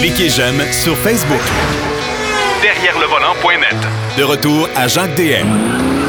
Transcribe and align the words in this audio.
Cliquez 0.00 0.28
j'aime 0.28 0.60
sur 0.72 0.96
Facebook. 0.98 1.40
Derrière 2.62 2.98
le 2.98 3.06
volant.net. 3.06 3.76
De 4.18 4.22
retour 4.22 4.68
à 4.76 4.86
Jacques 4.88 5.14
DM. 5.16 5.46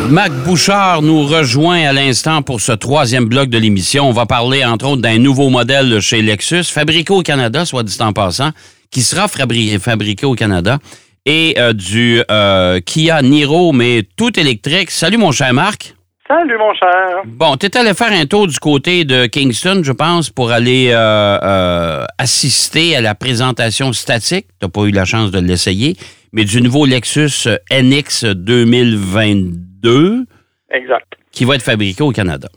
Mac 0.10 0.32
Bouchard 0.44 1.02
nous 1.02 1.26
rejoint 1.26 1.82
à 1.88 1.94
l'instant 1.94 2.42
pour 2.42 2.62
ce 2.62 2.72
troisième 2.74 3.26
bloc 3.26 3.50
de 3.50 3.58
l'émission. 3.58 4.08
On 4.10 4.12
va 4.12 4.26
parler 4.26 4.64
entre 4.66 4.86
autres 4.88 5.02
d'un 5.02 5.18
nouveau 5.18 5.50
modèle 5.50 6.00
chez 6.02 6.22
Lexus, 6.22 6.66
fabriqué 6.66 7.14
au 7.14 7.22
Canada, 7.24 7.66
soit 7.66 7.84
dit 7.84 7.98
en 8.02 8.14
passant, 8.14 8.52
qui 8.92 9.02
sera 9.02 9.28
fabri- 9.28 9.80
fabriqué 9.80 10.26
au 10.26 10.36
Canada, 10.36 10.80
et 11.26 11.56
euh, 11.58 11.74
du 11.74 12.22
euh, 12.30 12.80
Kia 12.86 13.22
Niro, 13.22 13.72
mais 13.72 14.04
tout 14.16 14.38
électrique. 14.40 14.92
Salut 14.92 15.18
mon 15.18 15.32
cher 15.32 15.54
Marc. 15.54 15.96
Salut, 16.28 16.58
mon 16.58 16.74
cher. 16.74 17.22
Bon, 17.26 17.56
tu 17.56 17.68
allé 17.78 17.94
faire 17.94 18.12
un 18.12 18.26
tour 18.26 18.48
du 18.48 18.58
côté 18.58 19.06
de 19.06 19.28
Kingston, 19.28 19.82
je 19.84 19.92
pense, 19.92 20.32
pour 20.32 20.52
aller 20.52 20.90
euh, 20.90 21.38
euh, 21.44 22.04
assister 22.18 22.96
à 22.96 23.02
la 23.02 23.14
présentation 23.14 23.94
statique. 23.94 24.48
Tu 24.60 24.68
pas 24.68 24.82
eu 24.86 24.92
la 24.92 25.06
chance 25.06 25.30
de 25.30 25.40
l'essayer, 25.40 25.96
mais 26.34 26.44
du 26.44 26.62
nouveau 26.62 26.88
Lexus 26.88 27.48
NX 27.72 28.26
2022 28.26 30.26
Exact. 30.72 31.06
qui 31.32 31.46
va 31.46 31.56
être 31.56 31.62
fabriqué 31.62 32.02
au 32.02 32.12
Canada. 32.12 32.48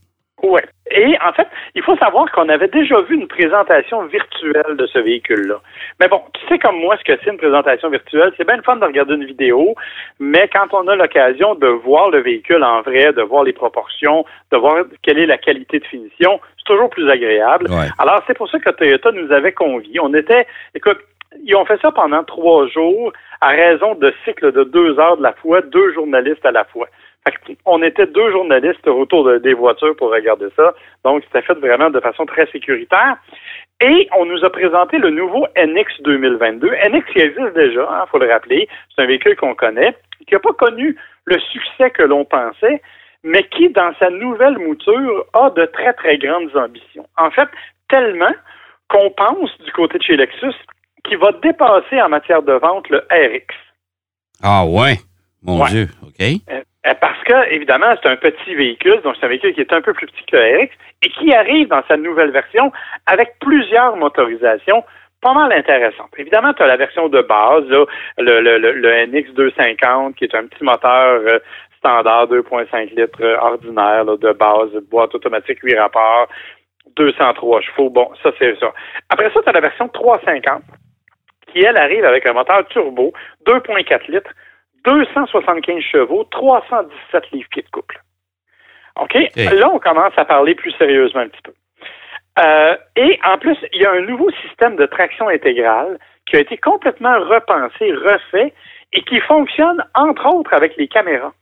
Ouais. 0.42 0.64
Et 0.90 1.16
en 1.24 1.32
fait, 1.32 1.48
il 1.74 1.82
faut 1.82 1.96
savoir 1.96 2.30
qu'on 2.32 2.48
avait 2.48 2.68
déjà 2.68 3.00
vu 3.02 3.16
une 3.16 3.28
présentation 3.28 4.04
virtuelle 4.06 4.76
de 4.76 4.86
ce 4.86 4.98
véhicule-là. 4.98 5.60
Mais 6.00 6.08
bon, 6.08 6.22
tu 6.34 6.46
sais 6.48 6.58
comme 6.58 6.80
moi 6.80 6.96
ce 6.96 7.04
que 7.04 7.18
c'est 7.22 7.30
une 7.30 7.36
présentation 7.36 7.90
virtuelle, 7.90 8.32
c'est 8.36 8.46
bien 8.46 8.56
le 8.56 8.62
fun 8.62 8.76
de 8.76 8.84
regarder 8.84 9.14
une 9.14 9.24
vidéo, 9.24 9.74
mais 10.18 10.48
quand 10.52 10.72
on 10.72 10.88
a 10.88 10.96
l'occasion 10.96 11.54
de 11.54 11.66
voir 11.66 12.10
le 12.10 12.20
véhicule 12.20 12.64
en 12.64 12.82
vrai, 12.82 13.12
de 13.12 13.22
voir 13.22 13.44
les 13.44 13.52
proportions, 13.52 14.24
de 14.50 14.56
voir 14.56 14.84
quelle 15.02 15.18
est 15.18 15.26
la 15.26 15.38
qualité 15.38 15.78
de 15.78 15.86
finition, 15.86 16.40
c'est 16.56 16.64
toujours 16.64 16.90
plus 16.90 17.08
agréable. 17.10 17.66
Ouais. 17.70 17.88
Alors, 17.98 18.22
c'est 18.26 18.36
pour 18.36 18.48
ça 18.50 18.58
que 18.58 18.70
Toyota 18.70 19.12
nous 19.12 19.30
avait 19.32 19.52
conviés. 19.52 20.00
On 20.00 20.14
était, 20.14 20.46
écoute, 20.74 20.98
ils 21.44 21.54
ont 21.54 21.64
fait 21.64 21.80
ça 21.80 21.92
pendant 21.92 22.24
trois 22.24 22.66
jours 22.68 23.12
à 23.40 23.48
raison 23.48 23.94
de 23.94 24.12
cycles 24.24 24.52
de 24.52 24.64
deux 24.64 24.98
heures 24.98 25.16
de 25.16 25.22
la 25.22 25.32
fois, 25.34 25.60
deux 25.60 25.92
journalistes 25.92 26.44
à 26.44 26.50
la 26.50 26.64
fois. 26.64 26.88
On 27.66 27.82
était 27.82 28.06
deux 28.06 28.30
journalistes 28.30 28.86
autour 28.88 29.24
de- 29.24 29.38
des 29.38 29.52
voitures 29.54 29.94
pour 29.96 30.10
regarder 30.10 30.48
ça. 30.56 30.72
Donc, 31.04 31.22
c'était 31.24 31.42
fait 31.42 31.58
vraiment 31.58 31.90
de 31.90 32.00
façon 32.00 32.24
très 32.26 32.46
sécuritaire. 32.50 33.16
Et 33.80 34.08
on 34.16 34.24
nous 34.24 34.44
a 34.44 34.50
présenté 34.50 34.98
le 34.98 35.10
nouveau 35.10 35.46
NX 35.56 36.02
2022. 36.02 36.68
NX 36.72 37.04
qui 37.12 37.20
existe 37.20 37.54
déjà, 37.54 37.82
il 38.06 38.08
faut 38.10 38.18
le 38.18 38.30
rappeler. 38.30 38.68
C'est 38.94 39.02
un 39.02 39.06
véhicule 39.06 39.36
qu'on 39.36 39.54
connaît, 39.54 39.94
qui 40.26 40.34
n'a 40.34 40.40
pas 40.40 40.52
connu 40.54 40.96
le 41.26 41.38
succès 41.52 41.90
que 41.90 42.02
l'on 42.02 42.24
pensait, 42.24 42.80
mais 43.22 43.42
qui, 43.50 43.68
dans 43.70 43.92
sa 43.98 44.10
nouvelle 44.10 44.58
mouture, 44.58 45.26
a 45.34 45.50
de 45.50 45.64
très, 45.66 45.92
très 45.92 46.18
grandes 46.18 46.56
ambitions. 46.56 47.06
En 47.16 47.30
fait, 47.30 47.48
tellement 47.88 48.34
qu'on 48.88 49.10
pense 49.10 49.50
du 49.64 49.70
côté 49.72 49.98
de 49.98 50.02
chez 50.02 50.16
Lexus 50.16 50.54
qu'il 51.04 51.18
va 51.18 51.32
dépasser 51.32 52.00
en 52.00 52.08
matière 52.08 52.42
de 52.42 52.54
vente 52.54 52.88
le 52.88 52.98
RX. 53.10 53.54
Ah 54.42 54.64
ouais? 54.66 54.94
Mon 55.42 55.60
Ouais. 55.62 55.68
Dieu, 55.70 55.88
OK. 56.02 56.24
Euh, 56.88 56.94
Parce 57.00 57.22
que, 57.24 57.52
évidemment, 57.52 57.94
c'est 58.02 58.08
un 58.08 58.16
petit 58.16 58.54
véhicule, 58.54 59.00
donc 59.02 59.16
c'est 59.18 59.26
un 59.26 59.28
véhicule 59.28 59.54
qui 59.54 59.60
est 59.60 59.72
un 59.72 59.80
peu 59.80 59.92
plus 59.92 60.06
petit 60.06 60.24
que 60.26 60.36
le 60.36 60.58
RX 60.62 60.70
et 61.02 61.10
qui 61.10 61.32
arrive 61.32 61.68
dans 61.68 61.82
sa 61.88 61.96
nouvelle 61.96 62.30
version 62.30 62.72
avec 63.06 63.38
plusieurs 63.40 63.96
motorisations 63.96 64.84
pas 65.20 65.32
mal 65.32 65.52
intéressantes. 65.52 66.12
Évidemment, 66.16 66.52
tu 66.54 66.62
as 66.62 66.66
la 66.66 66.76
version 66.76 67.08
de 67.08 67.20
base, 67.22 67.64
le, 67.68 67.86
le, 68.18 68.58
le, 68.58 68.72
le 68.72 69.06
NX 69.06 69.32
250, 69.34 70.14
qui 70.14 70.24
est 70.24 70.34
un 70.34 70.46
petit 70.46 70.62
moteur 70.62 71.20
euh, 71.26 71.38
standard 71.78 72.28
2.5 72.28 72.94
litres 72.94 73.22
euh, 73.22 73.36
ordinaire 73.38 74.04
de 74.04 74.32
base, 74.32 74.70
boîte 74.90 75.14
automatique 75.14 75.58
8 75.62 75.76
rapports, 75.76 76.28
203 76.96 77.60
chevaux. 77.62 77.90
Bon, 77.90 78.10
ça, 78.22 78.30
c'est 78.38 78.58
ça. 78.60 78.72
Après 79.08 79.30
ça, 79.32 79.40
tu 79.42 79.48
as 79.48 79.52
la 79.52 79.60
version 79.60 79.88
350, 79.88 80.62
qui, 81.52 81.60
elle, 81.60 81.76
arrive 81.76 82.04
avec 82.04 82.28
un 82.28 82.32
moteur 82.32 82.66
turbo, 82.68 83.12
2.4 83.44 84.10
litres, 84.10 84.30
275 84.88 85.82
chevaux, 85.82 86.24
317 86.30 87.30
livres-pieds 87.32 87.62
de 87.62 87.70
couple. 87.70 88.00
OK? 89.00 89.14
Là, 89.36 89.70
on 89.72 89.78
commence 89.78 90.12
à 90.16 90.24
parler 90.24 90.54
plus 90.54 90.72
sérieusement 90.72 91.20
un 91.20 91.28
petit 91.28 91.42
peu. 91.42 91.52
Euh, 92.38 92.76
et 92.96 93.18
en 93.24 93.38
plus, 93.38 93.56
il 93.72 93.82
y 93.82 93.84
a 93.86 93.92
un 93.92 94.00
nouveau 94.02 94.30
système 94.46 94.76
de 94.76 94.86
traction 94.86 95.28
intégrale 95.28 95.98
qui 96.26 96.36
a 96.36 96.40
été 96.40 96.56
complètement 96.56 97.18
repensé, 97.18 97.92
refait 97.92 98.54
et 98.92 99.02
qui 99.02 99.20
fonctionne 99.20 99.84
entre 99.94 100.26
autres 100.26 100.54
avec 100.54 100.76
les 100.76 100.88
caméras. 100.88 101.32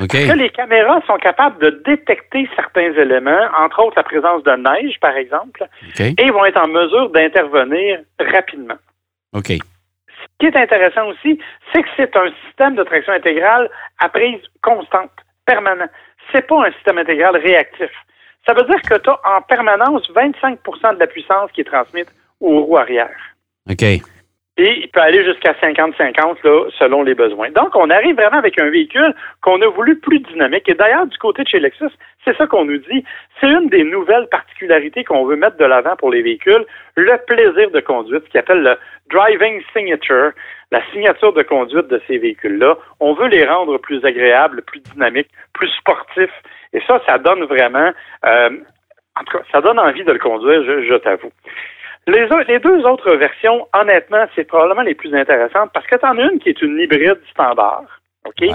OK. 0.00 0.08
Parce 0.12 0.26
que 0.26 0.38
les 0.38 0.50
caméras 0.50 1.00
sont 1.06 1.16
capables 1.16 1.58
de 1.58 1.82
détecter 1.84 2.48
certains 2.54 2.92
éléments, 2.92 3.46
entre 3.58 3.82
autres 3.82 3.96
la 3.96 4.02
présence 4.02 4.42
de 4.44 4.52
neige, 4.52 4.98
par 5.00 5.16
exemple, 5.16 5.66
et 5.98 6.30
vont 6.30 6.44
être 6.44 6.60
en 6.62 6.68
mesure 6.68 7.10
d'intervenir 7.10 8.00
rapidement. 8.18 8.76
OK. 9.32 9.52
Ce 10.32 10.38
qui 10.38 10.46
est 10.46 10.60
intéressant 10.60 11.08
aussi, 11.08 11.38
c'est 11.72 11.82
que 11.82 11.88
c'est 11.96 12.16
un 12.16 12.30
système 12.46 12.74
de 12.74 12.82
traction 12.82 13.12
intégrale 13.12 13.70
à 13.98 14.08
prise 14.08 14.40
constante, 14.62 15.10
permanent. 15.46 15.88
C'est 16.32 16.46
pas 16.46 16.66
un 16.66 16.72
système 16.72 16.98
intégral 16.98 17.36
réactif. 17.36 17.90
Ça 18.46 18.54
veut 18.54 18.64
dire 18.64 18.80
que 18.82 18.98
tu 18.98 19.10
as 19.10 19.20
en 19.24 19.42
permanence 19.42 20.08
25% 20.10 20.94
de 20.94 21.00
la 21.00 21.06
puissance 21.06 21.50
qui 21.52 21.62
est 21.62 21.64
transmise 21.64 22.06
aux 22.40 22.60
roues 22.60 22.76
arrière. 22.76 23.16
OK. 23.68 23.82
Et 24.58 24.80
il 24.80 24.88
peut 24.88 25.00
aller 25.00 25.22
jusqu'à 25.24 25.52
50-50 25.52 26.38
là, 26.44 26.70
selon 26.78 27.02
les 27.02 27.14
besoins. 27.14 27.50
Donc, 27.50 27.76
on 27.76 27.90
arrive 27.90 28.16
vraiment 28.16 28.38
avec 28.38 28.58
un 28.58 28.70
véhicule 28.70 29.14
qu'on 29.42 29.60
a 29.60 29.68
voulu 29.68 29.98
plus 29.98 30.20
dynamique. 30.20 30.68
Et 30.68 30.74
d'ailleurs, 30.74 31.06
du 31.06 31.18
côté 31.18 31.42
de 31.42 31.48
chez 31.48 31.60
Lexus, 31.60 31.90
c'est 32.26 32.36
ça 32.36 32.46
qu'on 32.46 32.64
nous 32.64 32.78
dit. 32.78 33.04
C'est 33.40 33.48
une 33.48 33.68
des 33.68 33.84
nouvelles 33.84 34.26
particularités 34.28 35.04
qu'on 35.04 35.24
veut 35.24 35.36
mettre 35.36 35.56
de 35.56 35.64
l'avant 35.64 35.94
pour 35.96 36.10
les 36.10 36.22
véhicules, 36.22 36.64
le 36.96 37.16
plaisir 37.26 37.70
de 37.70 37.80
conduite, 37.80 38.24
ce 38.26 38.32
qu'on 38.32 38.38
appelle 38.40 38.62
le 38.62 38.76
driving 39.10 39.62
signature, 39.72 40.32
la 40.72 40.82
signature 40.92 41.32
de 41.32 41.42
conduite 41.42 41.86
de 41.88 42.00
ces 42.06 42.18
véhicules-là. 42.18 42.76
On 43.00 43.14
veut 43.14 43.28
les 43.28 43.46
rendre 43.46 43.78
plus 43.78 44.04
agréables, 44.04 44.62
plus 44.62 44.80
dynamiques, 44.80 45.30
plus 45.52 45.68
sportifs. 45.78 46.42
Et 46.72 46.80
ça, 46.86 47.00
ça 47.06 47.18
donne 47.18 47.44
vraiment, 47.44 47.92
euh, 48.24 48.50
en 49.18 49.24
tout 49.24 49.38
cas, 49.38 49.44
ça 49.52 49.60
donne 49.60 49.78
envie 49.78 50.04
de 50.04 50.12
le 50.12 50.18
conduire, 50.18 50.62
je, 50.64 50.94
t'avoue. 50.96 51.30
Les, 52.08 52.58
deux 52.58 52.84
autres 52.84 53.12
versions, 53.12 53.66
honnêtement, 53.72 54.26
c'est 54.34 54.44
probablement 54.44 54.82
les 54.82 54.94
plus 54.94 55.14
intéressantes 55.14 55.70
parce 55.72 55.86
que 55.86 55.96
tu 55.96 56.06
en 56.06 56.18
as 56.18 56.22
une 56.22 56.38
qui 56.38 56.50
est 56.50 56.62
une 56.62 56.78
hybride 56.78 57.20
standard, 57.30 57.84
OK? 58.24 58.48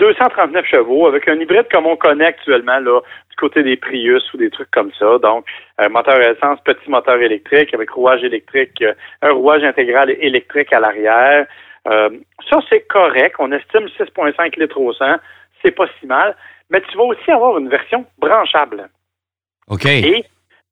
239 0.00 0.64
chevaux 0.64 1.06
avec 1.06 1.28
un 1.28 1.38
hybride 1.38 1.66
comme 1.70 1.86
on 1.86 1.96
connaît 1.96 2.26
actuellement 2.26 2.78
là 2.80 3.00
du 3.28 3.36
côté 3.36 3.62
des 3.62 3.76
Prius 3.76 4.22
ou 4.32 4.38
des 4.38 4.50
trucs 4.50 4.70
comme 4.70 4.90
ça. 4.98 5.18
Donc, 5.18 5.44
un 5.78 5.88
moteur 5.90 6.16
à 6.16 6.30
essence, 6.32 6.58
petit 6.64 6.88
moteur 6.88 7.16
électrique 7.16 7.74
avec 7.74 7.90
rouage 7.90 8.24
électrique, 8.24 8.80
euh, 8.82 8.94
un 9.20 9.32
rouage 9.32 9.62
intégral 9.62 10.10
électrique 10.10 10.72
à 10.72 10.80
l'arrière. 10.80 11.46
Euh, 11.88 12.10
ça, 12.48 12.58
c'est 12.68 12.86
correct. 12.88 13.36
On 13.38 13.52
estime 13.52 13.86
6,5 13.98 14.58
litres 14.58 14.80
au 14.80 14.92
100. 14.92 15.16
C'est 15.62 15.74
pas 15.74 15.86
si 15.98 16.06
mal. 16.06 16.34
Mais 16.70 16.80
tu 16.80 16.96
vas 16.96 17.04
aussi 17.04 17.30
avoir 17.30 17.58
une 17.58 17.68
version 17.68 18.06
branchable. 18.18 18.88
OK. 19.68 19.84
Et 19.86 20.24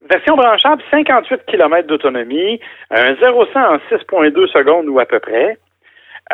version 0.08 0.36
branchable, 0.36 0.82
58 0.90 1.44
km 1.46 1.86
d'autonomie, 1.86 2.60
un 2.90 3.12
0-100 3.14 3.58
en 3.58 3.76
6,2 3.90 4.48
secondes 4.48 4.88
ou 4.88 4.98
à 4.98 5.06
peu 5.06 5.20
près. 5.20 5.58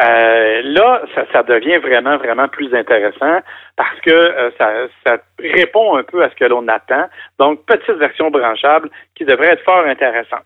Euh, 0.02 0.60
là, 0.64 1.02
ça, 1.14 1.24
ça 1.32 1.42
devient 1.44 1.78
vraiment, 1.78 2.16
vraiment 2.16 2.48
plus 2.48 2.74
intéressant 2.74 3.38
parce 3.76 4.00
que 4.00 4.10
euh, 4.10 4.50
ça, 4.58 4.72
ça 5.06 5.18
répond 5.38 5.96
un 5.96 6.02
peu 6.02 6.22
à 6.24 6.30
ce 6.30 6.34
que 6.34 6.44
l'on 6.46 6.66
attend. 6.66 7.06
Donc, 7.38 7.64
petite 7.64 7.96
version 7.98 8.30
branchable 8.30 8.90
qui 9.14 9.24
devrait 9.24 9.52
être 9.52 9.62
fort 9.64 9.84
intéressante. 9.86 10.44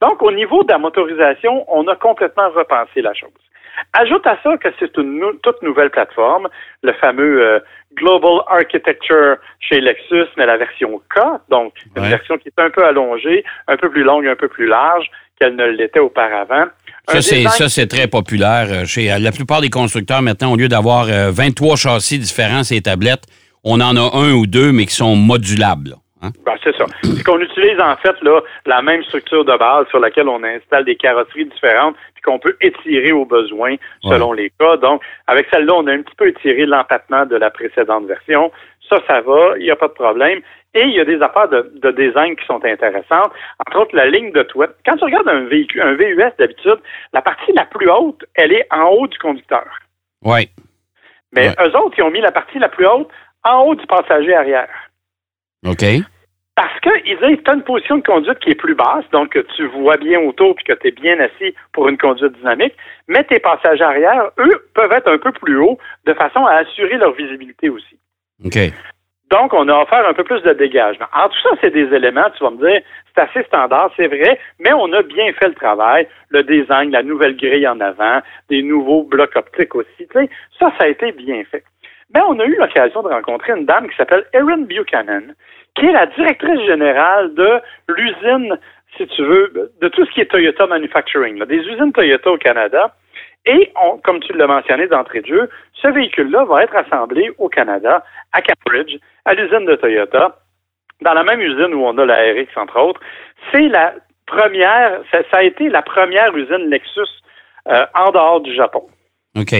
Donc, 0.00 0.22
au 0.22 0.32
niveau 0.32 0.64
de 0.64 0.72
la 0.72 0.78
motorisation, 0.78 1.64
on 1.68 1.86
a 1.88 1.96
complètement 1.96 2.48
repensé 2.50 3.02
la 3.02 3.12
chose. 3.12 3.30
Ajoute 3.92 4.26
à 4.26 4.38
ça 4.42 4.56
que 4.56 4.68
c'est 4.78 4.96
une 4.96 5.18
nou- 5.18 5.34
toute 5.42 5.60
nouvelle 5.60 5.90
plateforme, 5.90 6.48
le 6.82 6.92
fameux 6.94 7.42
euh, 7.42 7.60
Global 7.94 8.40
Architecture 8.48 9.36
chez 9.60 9.80
Lexus, 9.82 10.28
mais 10.38 10.46
la 10.46 10.56
version 10.56 10.98
K, 11.14 11.20
donc 11.50 11.74
une 11.94 12.02
Ouais. 12.04 12.08
version 12.08 12.38
qui 12.38 12.48
est 12.48 12.58
un 12.62 12.70
peu 12.70 12.82
allongée, 12.86 13.44
un 13.68 13.76
peu 13.76 13.90
plus 13.90 14.02
longue, 14.02 14.26
un 14.26 14.36
peu 14.36 14.48
plus 14.48 14.66
large 14.66 15.10
qu'elle 15.38 15.56
ne 15.56 15.66
l'était 15.66 16.00
auparavant. 16.00 16.64
Ça, 17.08 17.22
c'est, 17.22 17.36
design- 17.36 17.50
ça, 17.52 17.68
c'est 17.68 17.86
très 17.86 18.08
populaire 18.08 18.66
euh, 18.70 18.84
chez 18.84 19.12
euh, 19.12 19.18
la 19.18 19.30
plupart 19.32 19.60
des 19.60 19.70
constructeurs 19.70 20.22
maintenant. 20.22 20.52
Au 20.52 20.56
lieu 20.56 20.68
d'avoir 20.68 21.06
euh, 21.08 21.30
23 21.32 21.76
châssis 21.76 22.18
différents 22.18 22.64
ces 22.64 22.80
tablettes, 22.80 23.24
on 23.64 23.80
en 23.80 23.96
a 23.96 24.16
un 24.16 24.32
ou 24.32 24.46
deux, 24.46 24.72
mais 24.72 24.86
qui 24.86 24.94
sont 24.94 25.14
modulables. 25.16 25.94
hein? 26.22 26.30
Ben, 26.44 26.54
c'est 26.64 26.76
ça. 26.76 26.84
C'est 27.02 27.22
qu'on 27.22 27.40
utilise 27.40 27.80
en 27.80 27.96
fait 27.96 28.14
là, 28.22 28.40
la 28.66 28.82
même 28.82 29.02
structure 29.04 29.44
de 29.44 29.56
base 29.56 29.86
sur 29.90 30.00
laquelle 30.00 30.28
on 30.28 30.42
installe 30.42 30.84
des 30.84 30.96
carrosseries 30.96 31.46
différentes 31.46 31.94
puis 32.14 32.22
qu'on 32.22 32.38
peut 32.40 32.56
étirer 32.60 33.12
aux 33.12 33.24
besoins 33.26 33.76
selon 34.02 34.32
les 34.32 34.50
cas. 34.58 34.76
Donc, 34.78 35.00
avec 35.28 35.46
celle-là, 35.52 35.74
on 35.76 35.86
a 35.86 35.92
un 35.92 36.02
petit 36.02 36.14
peu 36.16 36.28
étiré 36.28 36.66
l'empattement 36.66 37.24
de 37.26 37.36
la 37.36 37.50
précédente 37.50 38.06
version. 38.06 38.50
Ça, 38.88 39.00
ça 39.08 39.20
va, 39.20 39.54
il 39.58 39.64
n'y 39.64 39.70
a 39.70 39.76
pas 39.76 39.88
de 39.88 39.92
problème. 39.94 40.40
Et 40.76 40.82
il 40.82 40.90
y 40.94 41.00
a 41.00 41.04
des 41.06 41.20
affaires 41.22 41.48
de, 41.48 41.72
de 41.76 41.90
design 41.92 42.36
qui 42.36 42.44
sont 42.44 42.62
intéressantes. 42.62 43.32
Entre 43.66 43.80
autres, 43.80 43.96
la 43.96 44.06
ligne 44.10 44.30
de 44.32 44.42
toit. 44.42 44.68
Quand 44.84 44.96
tu 44.96 45.04
regardes 45.04 45.28
un 45.28 45.46
véhicule, 45.46 45.80
un 45.80 45.94
VUS 45.94 46.22
d'habitude, 46.38 46.78
la 47.14 47.22
partie 47.22 47.52
la 47.54 47.64
plus 47.64 47.88
haute, 47.90 48.22
elle 48.34 48.52
est 48.52 48.66
en 48.70 48.90
haut 48.90 49.06
du 49.06 49.16
conducteur. 49.18 49.66
Oui. 50.22 50.50
Mais 51.32 51.48
Ouais. 51.48 51.54
eux 51.66 51.76
autres, 51.78 51.94
ils 51.96 52.02
ont 52.02 52.10
mis 52.10 52.20
la 52.20 52.30
partie 52.30 52.58
la 52.58 52.68
plus 52.68 52.86
haute 52.86 53.08
en 53.42 53.62
haut 53.62 53.74
du 53.74 53.86
passager 53.86 54.34
arrière. 54.34 54.68
OK. 55.66 55.84
Parce 56.54 56.80
qu'ils 56.80 57.18
disent 57.18 57.42
tu 57.44 57.50
as 57.50 57.54
une 57.54 57.62
position 57.64 57.96
de 57.98 58.02
conduite 58.02 58.38
qui 58.40 58.50
est 58.50 58.54
plus 58.54 58.74
basse, 58.74 59.04
donc 59.12 59.36
tu 59.56 59.66
vois 59.68 59.96
bien 59.96 60.20
autour 60.20 60.54
puis 60.56 60.64
que 60.64 60.72
tu 60.74 60.88
es 60.88 60.90
bien 60.90 61.18
assis 61.20 61.54
pour 61.72 61.88
une 61.88 61.98
conduite 61.98 62.32
dynamique, 62.38 62.74
mais 63.08 63.24
tes 63.24 63.40
passagers 63.40 63.84
arrière, 63.84 64.30
eux, 64.38 64.68
peuvent 64.74 64.92
être 64.92 65.10
un 65.10 65.18
peu 65.18 65.32
plus 65.32 65.58
hauts 65.58 65.78
de 66.06 66.14
façon 66.14 66.44
à 66.46 66.56
assurer 66.56 66.96
leur 66.96 67.12
visibilité 67.12 67.68
aussi. 67.68 67.98
OK. 68.44 68.58
Donc, 69.30 69.52
on 69.54 69.68
a 69.68 69.82
offert 69.82 70.06
un 70.08 70.14
peu 70.14 70.22
plus 70.22 70.40
de 70.42 70.52
dégagement. 70.52 71.06
Alors, 71.12 71.30
tout 71.30 71.48
ça, 71.48 71.56
c'est 71.60 71.72
des 71.72 71.92
éléments, 71.94 72.30
tu 72.36 72.44
vas 72.44 72.50
me 72.50 72.64
dire, 72.64 72.80
c'est 73.14 73.22
assez 73.22 73.42
standard, 73.44 73.90
c'est 73.96 74.06
vrai, 74.06 74.38
mais 74.60 74.72
on 74.72 74.92
a 74.92 75.02
bien 75.02 75.32
fait 75.32 75.48
le 75.48 75.54
travail, 75.54 76.06
le 76.28 76.44
design, 76.44 76.92
la 76.92 77.02
nouvelle 77.02 77.36
grille 77.36 77.66
en 77.66 77.80
avant, 77.80 78.20
des 78.48 78.62
nouveaux 78.62 79.02
blocs 79.02 79.34
optiques 79.34 79.74
aussi. 79.74 80.06
Ça, 80.14 80.72
ça 80.78 80.84
a 80.84 80.86
été 80.86 81.10
bien 81.12 81.42
fait. 81.50 81.64
Mais 82.14 82.20
on 82.28 82.38
a 82.38 82.44
eu 82.44 82.54
l'occasion 82.56 83.02
de 83.02 83.08
rencontrer 83.08 83.52
une 83.56 83.66
dame 83.66 83.88
qui 83.88 83.96
s'appelle 83.96 84.24
Erin 84.32 84.58
Buchanan, 84.58 85.34
qui 85.74 85.86
est 85.86 85.92
la 85.92 86.06
directrice 86.06 86.60
générale 86.64 87.34
de 87.34 87.60
l'usine, 87.88 88.56
si 88.96 89.06
tu 89.08 89.22
veux, 89.22 89.72
de 89.80 89.88
tout 89.88 90.04
ce 90.06 90.10
qui 90.12 90.20
est 90.20 90.30
Toyota 90.30 90.68
Manufacturing, 90.68 91.44
des 91.46 91.56
usines 91.56 91.92
Toyota 91.92 92.30
au 92.30 92.38
Canada. 92.38 92.94
Et, 93.46 93.72
on, 93.80 93.98
comme 93.98 94.20
tu 94.20 94.32
l'as 94.32 94.46
mentionné 94.46 94.88
d'entrée 94.88 95.20
de 95.20 95.26
jeu, 95.26 95.50
ce 95.74 95.88
véhicule-là 95.88 96.44
va 96.44 96.64
être 96.64 96.74
assemblé 96.74 97.30
au 97.38 97.48
Canada, 97.48 98.04
à 98.32 98.42
Cambridge, 98.42 98.96
à 99.24 99.34
l'usine 99.34 99.64
de 99.64 99.76
Toyota, 99.76 100.36
dans 101.02 101.14
la 101.14 101.22
même 101.22 101.40
usine 101.40 101.74
où 101.74 101.84
on 101.84 101.96
a 101.98 102.04
la 102.04 102.16
RX, 102.16 102.48
entre 102.56 102.80
autres. 102.80 103.00
C'est 103.52 103.68
la 103.68 103.94
première, 104.26 105.00
ça, 105.12 105.20
a 105.32 105.42
été 105.42 105.68
la 105.68 105.82
première 105.82 106.34
usine 106.36 106.68
Lexus 106.68 107.00
euh, 107.68 107.86
en 107.94 108.10
dehors 108.10 108.40
du 108.40 108.54
Japon. 108.54 108.86
OK. 109.36 109.54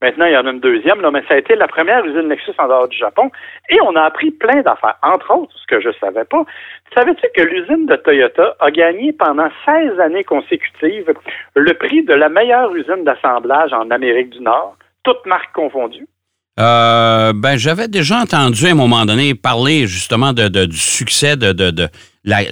Maintenant, 0.00 0.26
il 0.26 0.32
y 0.32 0.36
en 0.36 0.46
a 0.46 0.50
une 0.50 0.60
deuxième, 0.60 1.00
là, 1.00 1.10
mais 1.10 1.24
ça 1.26 1.34
a 1.34 1.38
été 1.38 1.56
la 1.56 1.66
première 1.66 2.04
usine 2.04 2.28
Lexus 2.28 2.52
en 2.58 2.68
dehors 2.68 2.86
du 2.86 2.96
Japon. 2.96 3.32
Et 3.68 3.80
on 3.80 3.96
a 3.96 4.02
appris 4.02 4.30
plein 4.30 4.62
d'affaires. 4.62 4.96
Entre 5.02 5.34
autres, 5.34 5.52
ce 5.60 5.66
que 5.66 5.80
je 5.80 5.88
ne 5.88 5.94
savais 5.94 6.24
pas, 6.24 6.44
savais-tu 6.94 7.26
que 7.34 7.42
l'usine 7.42 7.86
de 7.86 7.96
Toyota 7.96 8.54
a 8.60 8.70
gagné 8.70 9.12
pendant 9.12 9.48
16 9.66 9.98
années 9.98 10.22
consécutives 10.22 11.12
le 11.56 11.74
prix 11.74 12.04
de 12.04 12.14
la 12.14 12.28
meilleure 12.28 12.72
usine 12.76 13.02
d'assemblage 13.02 13.72
en 13.72 13.90
Amérique 13.90 14.30
du 14.30 14.40
Nord, 14.40 14.76
toutes 15.02 15.26
marques 15.26 15.52
confondues? 15.52 16.06
Euh, 16.60 17.32
ben, 17.34 17.56
j'avais 17.56 17.88
déjà 17.88 18.18
entendu 18.20 18.66
à 18.66 18.70
un 18.70 18.74
moment 18.74 19.04
donné 19.04 19.34
parler 19.34 19.86
justement 19.86 20.32
du 20.32 20.76
succès 20.76 21.36
de, 21.36 21.88
la, 22.24 22.42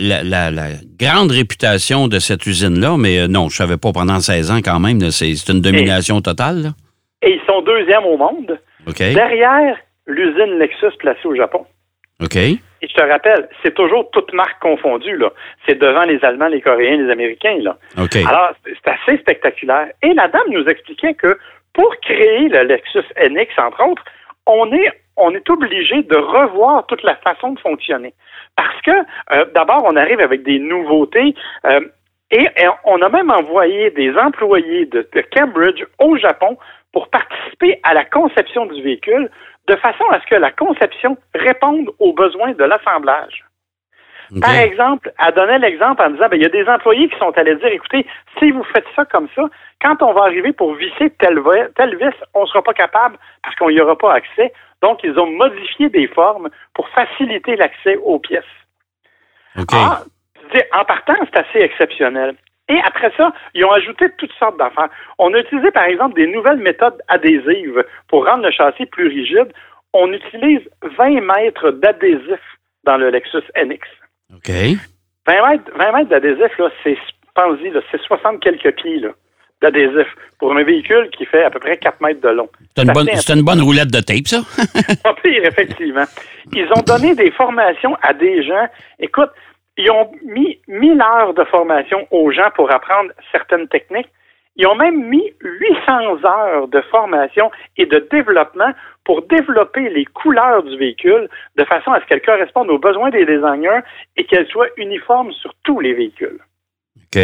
grande 0.98 1.30
réputation 1.30 2.08
de 2.08 2.18
cette 2.18 2.44
usine-là, 2.46 2.96
mais 2.96 3.20
euh, 3.20 3.28
non, 3.28 3.48
je 3.48 3.56
savais 3.56 3.76
pas 3.76 3.92
pendant 3.92 4.18
16 4.18 4.50
ans 4.50 4.60
quand 4.64 4.80
même. 4.80 5.10
C'est 5.12 5.48
une 5.48 5.60
domination 5.60 6.20
totale. 6.20 6.62
Là. 6.62 6.70
Et 7.22 7.34
ils 7.34 7.40
sont 7.46 7.62
deuxièmes 7.62 8.04
au 8.04 8.16
monde. 8.16 8.58
Derrière 8.86 9.78
l'usine 10.06 10.58
Lexus 10.58 10.96
placée 10.98 11.26
au 11.26 11.34
Japon. 11.34 11.66
OK. 12.22 12.36
Et 12.36 12.60
je 12.82 12.94
te 12.94 13.02
rappelle, 13.02 13.48
c'est 13.62 13.74
toujours 13.74 14.10
toutes 14.10 14.32
marques 14.32 14.60
confondues, 14.60 15.16
là. 15.16 15.32
C'est 15.66 15.78
devant 15.78 16.02
les 16.02 16.24
Allemands, 16.24 16.48
les 16.48 16.60
Coréens, 16.60 16.96
les 16.96 17.10
Américains, 17.10 17.58
là. 17.60 17.76
OK. 17.98 18.16
Alors, 18.16 18.52
c'est 18.64 18.90
assez 18.90 19.18
spectaculaire. 19.18 19.88
Et 20.02 20.14
la 20.14 20.28
dame 20.28 20.48
nous 20.48 20.64
expliquait 20.64 21.14
que 21.14 21.38
pour 21.74 21.94
créer 22.00 22.48
le 22.48 22.62
Lexus 22.64 23.04
NX, 23.18 23.48
entre 23.58 23.86
autres, 23.86 24.04
on 24.46 24.72
est, 24.72 24.92
on 25.16 25.34
est 25.34 25.48
obligé 25.50 26.02
de 26.02 26.16
revoir 26.16 26.86
toute 26.86 27.02
la 27.02 27.16
façon 27.16 27.52
de 27.52 27.60
fonctionner. 27.60 28.14
Parce 28.56 28.80
que, 28.82 29.36
euh, 29.36 29.44
d'abord, 29.54 29.82
on 29.84 29.96
arrive 29.96 30.20
avec 30.20 30.42
des 30.42 30.58
nouveautés. 30.58 31.34
Euh, 31.66 31.80
et, 32.30 32.48
on 32.84 33.00
a 33.02 33.08
même 33.08 33.30
envoyé 33.30 33.90
des 33.90 34.16
employés 34.16 34.86
de, 34.86 35.06
Cambridge 35.34 35.82
au 35.98 36.16
Japon 36.16 36.56
pour 36.96 37.10
participer 37.10 37.78
à 37.82 37.92
la 37.92 38.06
conception 38.06 38.64
du 38.64 38.80
véhicule 38.80 39.30
de 39.68 39.76
façon 39.76 40.04
à 40.12 40.18
ce 40.18 40.26
que 40.28 40.34
la 40.34 40.50
conception 40.50 41.18
réponde 41.34 41.90
aux 41.98 42.14
besoins 42.14 42.52
de 42.52 42.64
l'assemblage. 42.64 43.44
Par 44.40 44.54
exemple, 44.54 45.12
elle 45.18 45.34
donnait 45.34 45.58
l'exemple 45.58 46.00
en 46.00 46.08
disant, 46.08 46.28
ben, 46.30 46.38
il 46.38 46.42
y 46.42 46.46
a 46.46 46.48
des 46.48 46.66
employés 46.66 47.10
qui 47.10 47.18
sont 47.18 47.36
allés 47.36 47.54
dire, 47.56 47.66
écoutez, 47.66 48.06
si 48.38 48.50
vous 48.50 48.64
faites 48.72 48.86
ça 48.96 49.04
comme 49.04 49.28
ça, 49.36 49.42
quand 49.82 50.00
on 50.00 50.14
va 50.14 50.22
arriver 50.22 50.54
pour 50.54 50.72
visser 50.74 51.10
telle, 51.18 51.38
telle 51.76 51.96
vis, 51.98 52.16
on 52.32 52.44
ne 52.44 52.46
sera 52.46 52.62
pas 52.62 52.72
capable 52.72 53.18
parce 53.42 53.54
qu'on 53.56 53.68
n'y 53.68 53.78
aura 53.78 53.98
pas 53.98 54.14
accès. 54.14 54.54
Donc, 54.80 55.00
ils 55.04 55.18
ont 55.18 55.30
modifié 55.30 55.90
des 55.90 56.08
formes 56.08 56.48
pour 56.72 56.88
faciliter 56.88 57.56
l'accès 57.56 57.96
aux 57.96 58.20
pièces. 58.20 58.44
Ah, 59.70 60.00
en 60.72 60.84
partant, 60.86 61.16
c'est 61.26 61.36
assez 61.36 61.58
exceptionnel. 61.58 62.36
Et 62.68 62.78
après 62.84 63.12
ça, 63.16 63.32
ils 63.54 63.64
ont 63.64 63.72
ajouté 63.72 64.06
toutes 64.18 64.32
sortes 64.38 64.58
d'affaires. 64.58 64.88
On 65.18 65.32
a 65.34 65.38
utilisé, 65.38 65.70
par 65.70 65.84
exemple, 65.84 66.14
des 66.14 66.26
nouvelles 66.26 66.58
méthodes 66.58 67.00
adhésives 67.08 67.84
pour 68.08 68.26
rendre 68.26 68.44
le 68.44 68.50
châssis 68.50 68.86
plus 68.86 69.06
rigide. 69.08 69.52
On 69.92 70.12
utilise 70.12 70.62
20 70.82 71.20
mètres 71.20 71.70
d'adhésif 71.70 72.40
dans 72.84 72.96
le 72.96 73.10
Lexus 73.10 73.44
NX. 73.56 73.78
OK. 74.34 74.50
20 75.26 75.48
mètres, 75.48 75.70
20 75.76 75.92
mètres 75.92 76.10
d'adhésif, 76.10 76.58
là, 76.58 76.70
c'est, 76.82 76.98
pensez 77.34 77.72
c'est 77.90 78.00
60 78.00 78.40
quelques 78.40 78.74
pieds, 78.76 78.98
là, 78.98 79.10
d'adhésif 79.62 80.06
pour 80.38 80.56
un 80.56 80.64
véhicule 80.64 81.08
qui 81.16 81.24
fait 81.24 81.44
à 81.44 81.50
peu 81.50 81.60
près 81.60 81.76
4 81.76 82.00
mètres 82.00 82.20
de 82.20 82.28
long. 82.28 82.48
C'est 82.76 82.82
une, 82.82 82.92
bonne, 82.92 83.08
une 83.08 83.42
bonne 83.42 83.62
roulette 83.62 83.92
de 83.92 84.00
tape, 84.00 84.26
ça? 84.26 84.38
Pas 85.04 85.14
pire, 85.22 85.44
effectivement. 85.44 86.04
Ils 86.52 86.68
ont 86.76 86.82
donné 86.82 87.14
des 87.14 87.30
formations 87.30 87.96
à 88.02 88.12
des 88.12 88.42
gens. 88.44 88.68
Écoute, 88.98 89.30
ils 89.76 89.90
ont 89.90 90.10
mis 90.24 90.58
1000 90.68 91.00
heures 91.00 91.34
de 91.34 91.44
formation 91.44 92.06
aux 92.10 92.30
gens 92.30 92.50
pour 92.54 92.72
apprendre 92.72 93.10
certaines 93.32 93.68
techniques. 93.68 94.08
Ils 94.56 94.66
ont 94.66 94.74
même 94.74 95.04
mis 95.08 95.34
800 95.42 96.24
heures 96.24 96.68
de 96.68 96.80
formation 96.90 97.50
et 97.76 97.84
de 97.84 97.98
développement 98.10 98.72
pour 99.04 99.20
développer 99.22 99.90
les 99.90 100.06
couleurs 100.06 100.62
du 100.62 100.78
véhicule 100.78 101.28
de 101.56 101.64
façon 101.64 101.92
à 101.92 102.00
ce 102.00 102.06
qu'elles 102.06 102.22
correspondent 102.22 102.70
aux 102.70 102.78
besoins 102.78 103.10
des 103.10 103.26
designers 103.26 103.80
et 104.16 104.24
qu'elles 104.24 104.46
soient 104.48 104.68
uniformes 104.78 105.32
sur 105.32 105.52
tous 105.62 105.80
les 105.80 105.92
véhicules. 105.92 106.40
OK. 106.96 107.20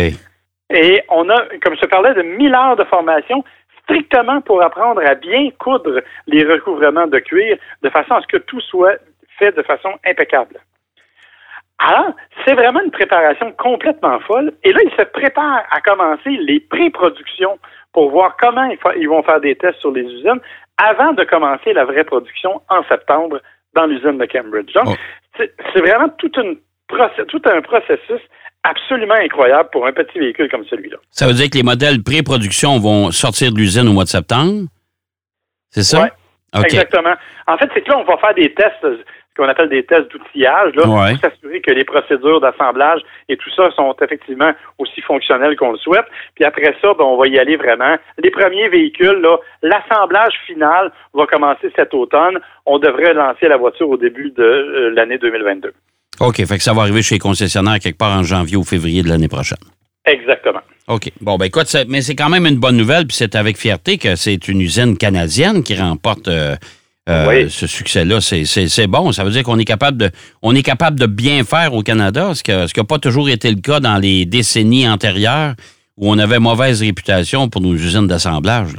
Et 0.75 1.03
on 1.09 1.29
a, 1.31 1.47
comme 1.63 1.77
je 1.81 1.87
parlais, 1.87 2.15
de 2.15 2.23
1000 2.23 2.55
heures 2.55 2.77
de 2.77 2.85
formation 2.85 3.43
strictement 3.83 4.43
pour 4.43 4.63
apprendre 4.63 5.03
à 5.05 5.15
bien 5.15 5.51
coudre 5.59 6.03
les 6.27 6.45
recouvrements 6.45 7.07
de 7.07 7.19
cuir 7.19 7.57
de 7.83 7.89
façon 7.89 8.15
à 8.15 8.21
ce 8.21 8.27
que 8.27 8.37
tout 8.37 8.61
soit 8.61 8.97
fait 9.39 9.53
de 9.53 9.63
façon 9.63 9.91
impeccable. 10.05 10.61
Alors, 11.85 12.15
c'est 12.45 12.55
vraiment 12.55 12.81
une 12.81 12.91
préparation 12.93 13.51
complètement 13.53 14.21
folle. 14.21 14.53
Et 14.63 14.73
là, 14.73 14.81
ils 14.85 14.97
se 14.97 15.05
préparent 15.05 15.65
à 15.71 15.81
commencer 15.81 16.31
les 16.31 16.61
pré-productions 16.61 17.59
pour 17.93 18.11
voir 18.11 18.37
comment 18.41 18.69
ils 18.97 19.09
vont 19.09 19.23
faire 19.23 19.41
des 19.41 19.57
tests 19.57 19.81
sur 19.81 19.91
les 19.91 20.03
usines 20.03 20.41
avant 20.77 21.13
de 21.13 21.25
commencer 21.25 21.73
la 21.73 21.85
vraie 21.85 22.05
production 22.05 22.63
en 22.69 22.85
septembre 22.85 23.41
dans 23.75 23.87
l'usine 23.87 24.19
de 24.19 24.27
Cambridge. 24.27 24.73
Donc, 24.75 24.85
oh. 24.87 24.95
c'est 25.37 25.81
vraiment 25.81 26.07
une, 26.07 26.57
tout 27.27 27.43
un 27.47 27.63
processus 27.63 28.21
absolument 28.63 29.15
incroyable 29.15 29.69
pour 29.73 29.87
un 29.87 29.93
petit 29.93 30.19
véhicule 30.19 30.49
comme 30.51 30.65
celui-là. 30.67 30.99
Ça 31.11 31.27
veut 31.27 31.35
dire 31.35 31.51
que 31.51 31.57
les 31.57 31.65
modèles 31.65 32.03
pré-production 32.03 32.79
vont 32.79 33.11
sortir 33.11 33.53
de 33.53 33.59
l'usine 33.59 33.89
au 33.89 33.93
mois 33.93 34.05
de 34.05 34.09
septembre? 34.09 34.69
C'est 35.71 35.83
ça? 35.83 36.03
Oui, 36.55 36.61
exactement. 36.65 37.15
En 37.47 37.57
fait, 37.59 37.69
c'est 37.75 37.83
que 37.83 37.91
là, 37.91 37.99
on 37.99 38.05
va 38.05 38.17
faire 38.19 38.35
des 38.35 38.55
tests 38.55 38.87
ce 39.33 39.43
qu'on 39.43 39.49
appelle 39.49 39.71
des 39.71 39.83
tests 39.85 40.11
d'outillage, 40.11 40.75
là, 40.75 40.83
pour 40.83 41.21
s'assurer 41.21 41.61
que 41.63 41.71
les 41.71 41.85
procédures 41.85 42.41
d'assemblage 42.41 43.01
et 43.29 43.37
tout 43.37 43.51
ça 43.57 43.71
sont 43.71 43.95
effectivement 44.03 44.53
aussi 44.79 45.01
fonctionnelles 45.01 45.57
qu'on 45.57 45.73
le 45.73 45.79
souhaite. 45.79 46.05
Puis 46.35 46.45
après 46.45 46.77
ça, 46.83 46.93
ben, 46.95 47.05
on 47.05 47.17
va 47.17 47.29
y 47.29 47.39
aller 47.39 47.57
vraiment. 47.57 47.97
Les 48.19 48.31
premiers 48.31 48.69
véhicules, 48.69 49.27
l'assemblage 49.63 50.35
final 50.47 50.93
va 51.15 51.27
commencer 51.27 51.73
cet 51.75 51.95
automne. 51.95 52.39
On 52.67 52.79
devrait 52.79 53.15
lancer 53.15 53.49
la 53.49 53.57
voiture 53.57 53.89
au 53.89 53.97
début 53.97 54.31
de 54.37 54.43
euh, 54.43 54.91
l'année 54.95 55.19
2022. 55.19 55.73
OK, 56.21 56.37
fait 56.37 56.57
que 56.59 56.63
ça 56.63 56.75
va 56.75 56.83
arriver 56.83 57.03
chez 57.03 57.15
les 57.15 57.19
concessionnaires 57.19 57.79
quelque 57.79 57.99
part 57.99 58.17
en 58.17 58.23
janvier 58.23 58.57
ou 58.57 58.65
février 58.65 59.03
de 59.03 59.09
l'année 59.09 59.29
prochaine. 59.29 59.59
Exactement. 60.05 60.61
OK. 60.89 61.11
Bon, 61.21 61.37
ben 61.37 61.47
écoute, 61.47 61.75
mais 61.89 62.03
c'est 62.03 62.17
quand 62.17 62.29
même 62.29 62.45
une 62.45 62.59
bonne 62.59 62.77
nouvelle, 62.77 63.07
puis 63.07 63.17
c'est 63.17 63.35
avec 63.35 63.57
fierté 63.57 63.99
que 63.99 64.15
c'est 64.17 64.49
une 64.49 64.61
usine 64.61 64.99
canadienne 64.99 65.63
qui 65.63 65.75
remporte 65.75 66.29
euh, 66.29 66.57
euh, 67.09 67.49
ce 67.49 67.67
succès-là, 67.67 68.21
c'est 68.21 68.87
bon. 68.87 69.11
Ça 69.13 69.25
veut 69.25 69.31
dire 69.31 69.43
qu'on 69.43 69.59
est 69.59 69.65
capable 69.65 69.99
de 69.99 70.11
on 70.43 70.55
est 70.55 70.63
capable 70.63 70.99
de 71.01 71.07
bien 71.07 71.43
faire 71.43 71.75
au 71.75 71.83
Canada, 71.83 72.33
ce 72.35 72.43
qui 72.43 72.53
n'a 72.53 72.85
pas 72.85 72.99
toujours 72.99 73.29
été 73.29 73.51
le 73.51 73.61
cas 73.61 73.81
dans 73.81 73.99
les 73.99 74.25
décennies 74.25 74.89
antérieures 74.89 75.55
où 75.97 76.11
on 76.11 76.19
avait 76.19 76.39
mauvaise 76.39 76.83
réputation 76.83 77.49
pour 77.49 77.61
nos 77.61 77.75
usines 77.75 78.07
d'assemblage. 78.07 78.75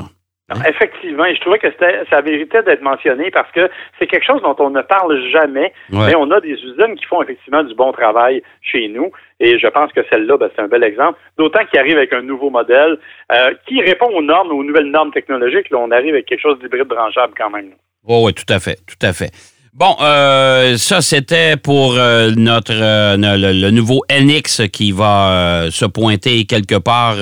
Effectivement, 0.67 1.25
et 1.25 1.35
je 1.35 1.41
trouvais 1.41 1.57
que 1.57 1.67
ça 2.09 2.21
méritait 2.21 2.61
d'être 2.63 2.81
mentionné 2.81 3.31
parce 3.31 3.51
que 3.51 3.69
c'est 3.97 4.07
quelque 4.07 4.25
chose 4.25 4.41
dont 4.41 4.55
on 4.59 4.69
ne 4.69 4.81
parle 4.81 5.19
jamais, 5.31 5.73
mais 5.89 6.15
on 6.15 6.29
a 6.31 6.39
des 6.41 6.51
usines 6.51 6.95
qui 6.95 7.05
font 7.05 7.23
effectivement 7.23 7.63
du 7.63 7.73
bon 7.73 7.91
travail 7.91 8.43
chez 8.61 8.87
nous, 8.87 9.11
et 9.39 9.57
je 9.57 9.67
pense 9.67 9.91
que 9.93 10.01
celle-là, 10.11 10.37
ben, 10.37 10.49
c'est 10.55 10.61
un 10.61 10.67
bel 10.67 10.83
exemple, 10.83 11.17
d'autant 11.37 11.65
qu'il 11.65 11.79
arrive 11.79 11.97
avec 11.97 12.13
un 12.13 12.21
nouveau 12.21 12.49
modèle 12.49 12.99
euh, 13.31 13.53
qui 13.67 13.81
répond 13.81 14.07
aux 14.07 14.21
normes, 14.21 14.51
aux 14.51 14.63
nouvelles 14.63 14.91
normes 14.91 15.11
technologiques. 15.11 15.69
Là, 15.71 15.79
on 15.79 15.91
arrive 15.91 16.13
avec 16.13 16.25
quelque 16.27 16.41
chose 16.41 16.59
d'hybride 16.59 16.87
branchable 16.87 17.33
quand 17.37 17.49
même. 17.49 17.71
Oui, 18.05 18.17
oui, 18.23 18.33
tout 18.33 18.51
à 18.51 18.59
fait, 18.59 18.79
tout 18.85 19.05
à 19.05 19.13
fait. 19.13 19.31
Bon, 19.73 19.95
euh, 20.01 20.77
ça 20.77 21.01
c'était 21.01 21.57
pour 21.57 21.95
euh, 21.95 22.31
notre 22.35 22.73
euh, 22.73 23.17
le, 23.17 23.71
nouveau 23.71 24.03
NX 24.11 24.69
qui 24.71 24.91
va 24.91 25.67
se 25.71 25.85
pointer 25.85 26.45
quelque 26.45 26.75
part 26.75 27.17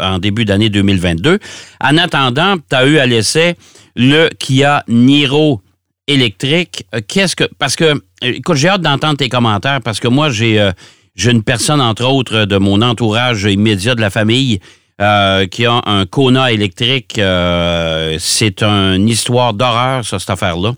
en 0.00 0.18
début 0.18 0.44
d'année 0.44 0.68
2022. 0.68 1.40
En 1.80 1.98
attendant, 1.98 2.56
tu 2.58 2.76
as 2.76 2.86
eu 2.86 2.98
à 2.98 3.06
l'essai 3.06 3.56
le 3.96 4.28
Kia 4.38 4.84
Niro 4.86 5.62
électrique, 6.06 6.84
euh, 6.94 7.00
qu'est-ce 7.06 7.36
que. 7.36 7.44
Parce 7.58 7.76
que, 7.76 7.84
euh, 7.84 7.98
écoute, 8.22 8.56
j'ai 8.56 8.68
hâte 8.68 8.82
d'entendre 8.82 9.16
tes 9.16 9.28
commentaires 9.28 9.80
parce 9.82 10.00
que 10.00 10.08
moi, 10.08 10.30
j'ai 10.30 10.60
euh, 10.60 10.72
j'ai 11.14 11.30
une 11.30 11.42
personne, 11.42 11.80
entre 11.80 12.04
autres, 12.04 12.44
de 12.44 12.58
mon 12.58 12.82
entourage 12.82 13.44
immédiat 13.44 13.94
de 13.94 14.00
la 14.00 14.10
famille 14.10 14.60
qui 14.98 15.66
a 15.66 15.80
un 15.84 16.06
Kona 16.06 16.52
électrique. 16.52 17.14
c'est 17.16 18.62
une 18.62 19.08
histoire 19.08 19.54
d'horreur, 19.54 20.04
ça, 20.04 20.18
cette 20.18 20.30
affaire-là. 20.30 20.72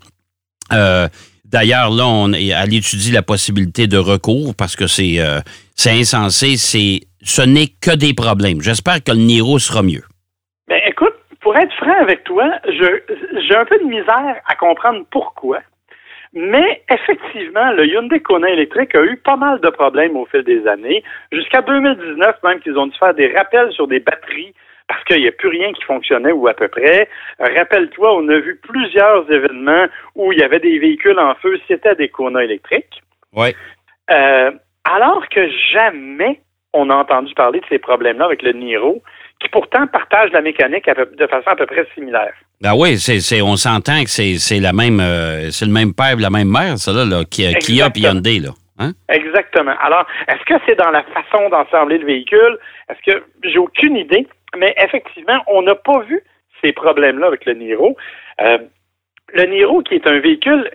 D'ailleurs, 1.44 1.90
là, 1.90 2.06
on, 2.06 2.32
elle 2.32 2.74
étudie 2.74 3.10
la 3.10 3.22
possibilité 3.22 3.86
de 3.86 3.96
recours 3.96 4.54
parce 4.54 4.76
que 4.76 4.86
c'est 4.86 5.18
insensé. 5.86 6.56
Ce 6.56 7.42
n'est 7.42 7.68
que 7.80 7.94
des 7.94 8.12
problèmes. 8.12 8.60
J'espère 8.60 9.02
que 9.02 9.12
le 9.12 9.18
Niro 9.18 9.58
sera 9.58 9.82
mieux. 9.82 10.04
Ben, 10.68 10.80
écoute, 10.86 11.14
pour 11.40 11.56
être 11.56 11.72
franc 11.76 11.98
avec 12.02 12.24
toi, 12.24 12.44
j'ai 12.68 13.56
un 13.56 13.64
peu 13.64 13.78
de 13.78 13.88
misère 13.88 14.36
à 14.46 14.54
comprendre 14.56 15.04
pourquoi. 15.10 15.60
Mais 16.40 16.82
effectivement, 16.88 17.72
le 17.72 17.84
Hyundai 17.84 18.20
Kona 18.20 18.48
électrique 18.48 18.94
a 18.94 19.02
eu 19.02 19.16
pas 19.16 19.34
mal 19.34 19.58
de 19.60 19.70
problèmes 19.70 20.16
au 20.16 20.24
fil 20.26 20.44
des 20.44 20.68
années. 20.68 21.02
Jusqu'à 21.32 21.62
2019, 21.62 22.36
même 22.44 22.60
qu'ils 22.60 22.78
ont 22.78 22.86
dû 22.86 22.96
faire 22.96 23.12
des 23.12 23.34
rappels 23.36 23.72
sur 23.72 23.88
des 23.88 23.98
batteries 23.98 24.54
parce 24.86 25.02
qu'il 25.02 25.20
n'y 25.20 25.26
a 25.26 25.32
plus 25.32 25.48
rien 25.48 25.72
qui 25.72 25.82
fonctionnait 25.82 26.30
ou 26.30 26.46
à 26.46 26.54
peu 26.54 26.68
près. 26.68 27.08
Rappelle-toi, 27.40 28.14
on 28.14 28.28
a 28.28 28.38
vu 28.38 28.54
plusieurs 28.62 29.28
événements 29.28 29.86
où 30.14 30.32
il 30.32 30.38
y 30.38 30.44
avait 30.44 30.60
des 30.60 30.78
véhicules 30.78 31.18
en 31.18 31.34
feu, 31.34 31.58
c'était 31.66 31.96
des 31.96 32.08
Kona 32.08 32.44
électriques. 32.44 33.02
Oui. 33.34 33.48
Euh, 34.08 34.52
alors 34.84 35.28
que 35.30 35.50
jamais 35.72 36.40
on 36.72 36.88
a 36.88 36.94
entendu 36.94 37.34
parler 37.34 37.58
de 37.58 37.66
ces 37.68 37.80
problèmes-là 37.80 38.26
avec 38.26 38.42
le 38.42 38.52
Niro, 38.52 39.02
qui 39.40 39.48
pourtant 39.48 39.88
partage 39.88 40.30
la 40.30 40.40
mécanique 40.40 40.88
de 40.88 41.26
façon 41.26 41.48
à 41.48 41.56
peu 41.56 41.66
près 41.66 41.84
similaire. 41.94 42.34
Ben 42.60 42.74
oui, 42.74 42.98
c'est, 42.98 43.40
on 43.40 43.56
s'entend 43.56 44.02
que 44.02 44.10
c'est, 44.10 44.60
la 44.60 44.72
même, 44.72 44.98
euh, 45.00 45.50
c'est 45.50 45.64
le 45.64 45.72
même 45.72 45.94
père, 45.94 46.16
la 46.18 46.30
même 46.30 46.48
mère, 46.48 46.76
ça 46.78 46.92
là, 46.92 47.04
là 47.04 47.24
qui, 47.24 47.46
qui 47.60 47.80
a 47.80 47.88
Hyundai 47.94 48.40
là. 48.40 48.50
Hein? 48.80 48.92
Exactement. 49.08 49.74
Alors, 49.80 50.06
est-ce 50.28 50.44
que 50.44 50.60
c'est 50.66 50.76
dans 50.76 50.90
la 50.90 51.02
façon 51.02 51.48
d'ensembler 51.50 51.98
le 51.98 52.06
véhicule? 52.06 52.58
Est-ce 52.88 53.12
que 53.12 53.24
j'ai 53.42 53.58
aucune 53.58 53.96
idée, 53.96 54.26
mais 54.56 54.74
effectivement, 54.78 55.38
on 55.48 55.62
n'a 55.62 55.74
pas 55.74 56.00
vu 56.00 56.20
ces 56.62 56.72
problèmes-là 56.72 57.26
avec 57.26 57.44
le 57.44 57.54
Niro. 57.54 57.96
Euh, 58.40 58.58
le 59.34 59.44
Niro, 59.44 59.82
qui 59.82 59.94
est 59.94 60.06
un 60.06 60.18
véhicule 60.20 60.68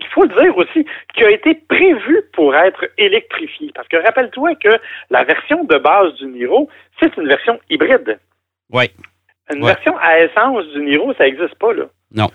il 0.00 0.06
faut 0.14 0.24
le 0.24 0.42
dire 0.42 0.56
aussi, 0.56 0.86
qui 1.14 1.24
a 1.24 1.30
été 1.30 1.54
prévu 1.68 2.22
pour 2.32 2.54
être 2.54 2.86
électrifié. 2.98 3.70
Parce 3.74 3.88
que 3.88 3.96
rappelle-toi 3.96 4.54
que 4.54 4.80
la 5.10 5.24
version 5.24 5.64
de 5.64 5.76
base 5.76 6.14
du 6.14 6.26
Niro, 6.26 6.68
c'est 7.00 7.14
une 7.16 7.28
version 7.28 7.58
hybride. 7.68 8.18
Oui. 8.70 8.90
Une 9.54 9.64
version 9.64 9.96
à 9.98 10.20
essence 10.20 10.66
du 10.74 10.82
Niro, 10.82 11.12
ça 11.14 11.24
n'existe 11.24 11.54
pas, 11.56 11.72
là. 11.72 11.84
Non. 12.14 12.28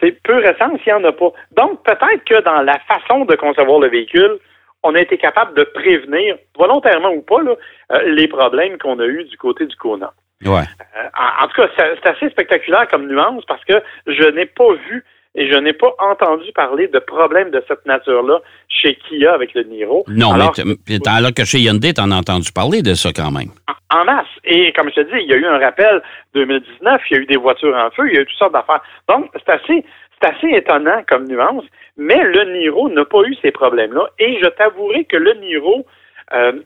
C'est 0.00 0.12
pure 0.22 0.44
essence, 0.44 0.80
il 0.86 0.92
n'y 0.92 0.92
en 0.92 1.04
a 1.04 1.12
pas. 1.12 1.32
Donc, 1.56 1.82
peut-être 1.84 2.24
que 2.24 2.42
dans 2.42 2.62
la 2.62 2.78
façon 2.80 3.24
de 3.24 3.34
concevoir 3.34 3.80
le 3.80 3.88
véhicule, 3.88 4.38
on 4.82 4.94
a 4.94 5.00
été 5.00 5.18
capable 5.18 5.56
de 5.56 5.64
prévenir, 5.64 6.36
volontairement 6.56 7.10
ou 7.10 7.22
pas, 7.22 7.40
euh, 7.40 8.14
les 8.14 8.28
problèmes 8.28 8.78
qu'on 8.78 8.98
a 9.00 9.06
eus 9.06 9.24
du 9.24 9.36
côté 9.36 9.66
du 9.66 9.76
Kona. 9.76 10.12
Ouais. 10.44 10.62
Euh, 10.96 11.42
en, 11.42 11.48
tout 11.48 11.62
cas, 11.62 11.68
c'est 11.76 12.08
assez 12.08 12.30
spectaculaire 12.30 12.86
comme 12.88 13.08
nuance 13.08 13.42
parce 13.48 13.64
que 13.64 13.82
je 14.06 14.28
n'ai 14.28 14.46
pas 14.46 14.72
vu 14.88 15.04
et 15.34 15.50
je 15.50 15.58
n'ai 15.58 15.72
pas 15.72 15.94
entendu 15.98 16.52
parler 16.52 16.88
de 16.88 16.98
problèmes 17.00 17.50
de 17.50 17.62
cette 17.66 17.84
nature-là 17.86 18.40
chez 18.68 18.96
Kia 18.96 19.34
avec 19.34 19.54
le 19.54 19.64
Niro. 19.64 20.04
Non, 20.08 20.32
alors, 20.32 20.54
mais 20.88 20.98
alors 21.08 21.34
que 21.34 21.44
chez 21.44 21.58
Hyundai, 21.58 21.92
tu 21.92 22.00
en 22.00 22.10
as 22.12 22.16
entendu 22.16 22.52
parler 22.52 22.82
de 22.82 22.94
ça 22.94 23.10
quand 23.12 23.30
même. 23.30 23.50
En, 23.90 24.04
masse. 24.04 24.26
Et 24.44 24.72
comme 24.72 24.90
je 24.90 24.96
te 24.96 25.00
dis, 25.00 25.22
il 25.22 25.30
y 25.30 25.34
a 25.34 25.36
eu 25.36 25.46
un 25.46 25.58
rappel 25.58 26.02
2019, 26.34 27.02
il 27.10 27.16
y 27.16 27.18
a 27.18 27.22
eu 27.22 27.26
des 27.26 27.36
voitures 27.36 27.74
en 27.74 27.90
feu, 27.90 28.08
il 28.08 28.14
y 28.14 28.18
a 28.18 28.20
eu 28.20 28.26
toutes 28.26 28.38
sortes 28.38 28.52
d'affaires. 28.52 28.82
Donc, 29.08 29.30
c'est 29.34 29.48
assez, 29.48 29.84
c'est 30.20 30.28
assez 30.28 30.48
étonnant 30.56 31.02
comme 31.08 31.26
nuance, 31.26 31.64
mais 31.96 32.22
le 32.22 32.44
Niro 32.58 32.88
n'a 32.90 33.04
pas 33.04 33.22
eu 33.22 33.34
ces 33.42 33.50
problèmes-là. 33.50 34.08
Et 34.18 34.38
je 34.42 34.48
t'avouerai 34.48 35.04
que 35.04 35.16
le 35.16 35.32
Niro, 35.34 35.86
euh, 36.34 36.60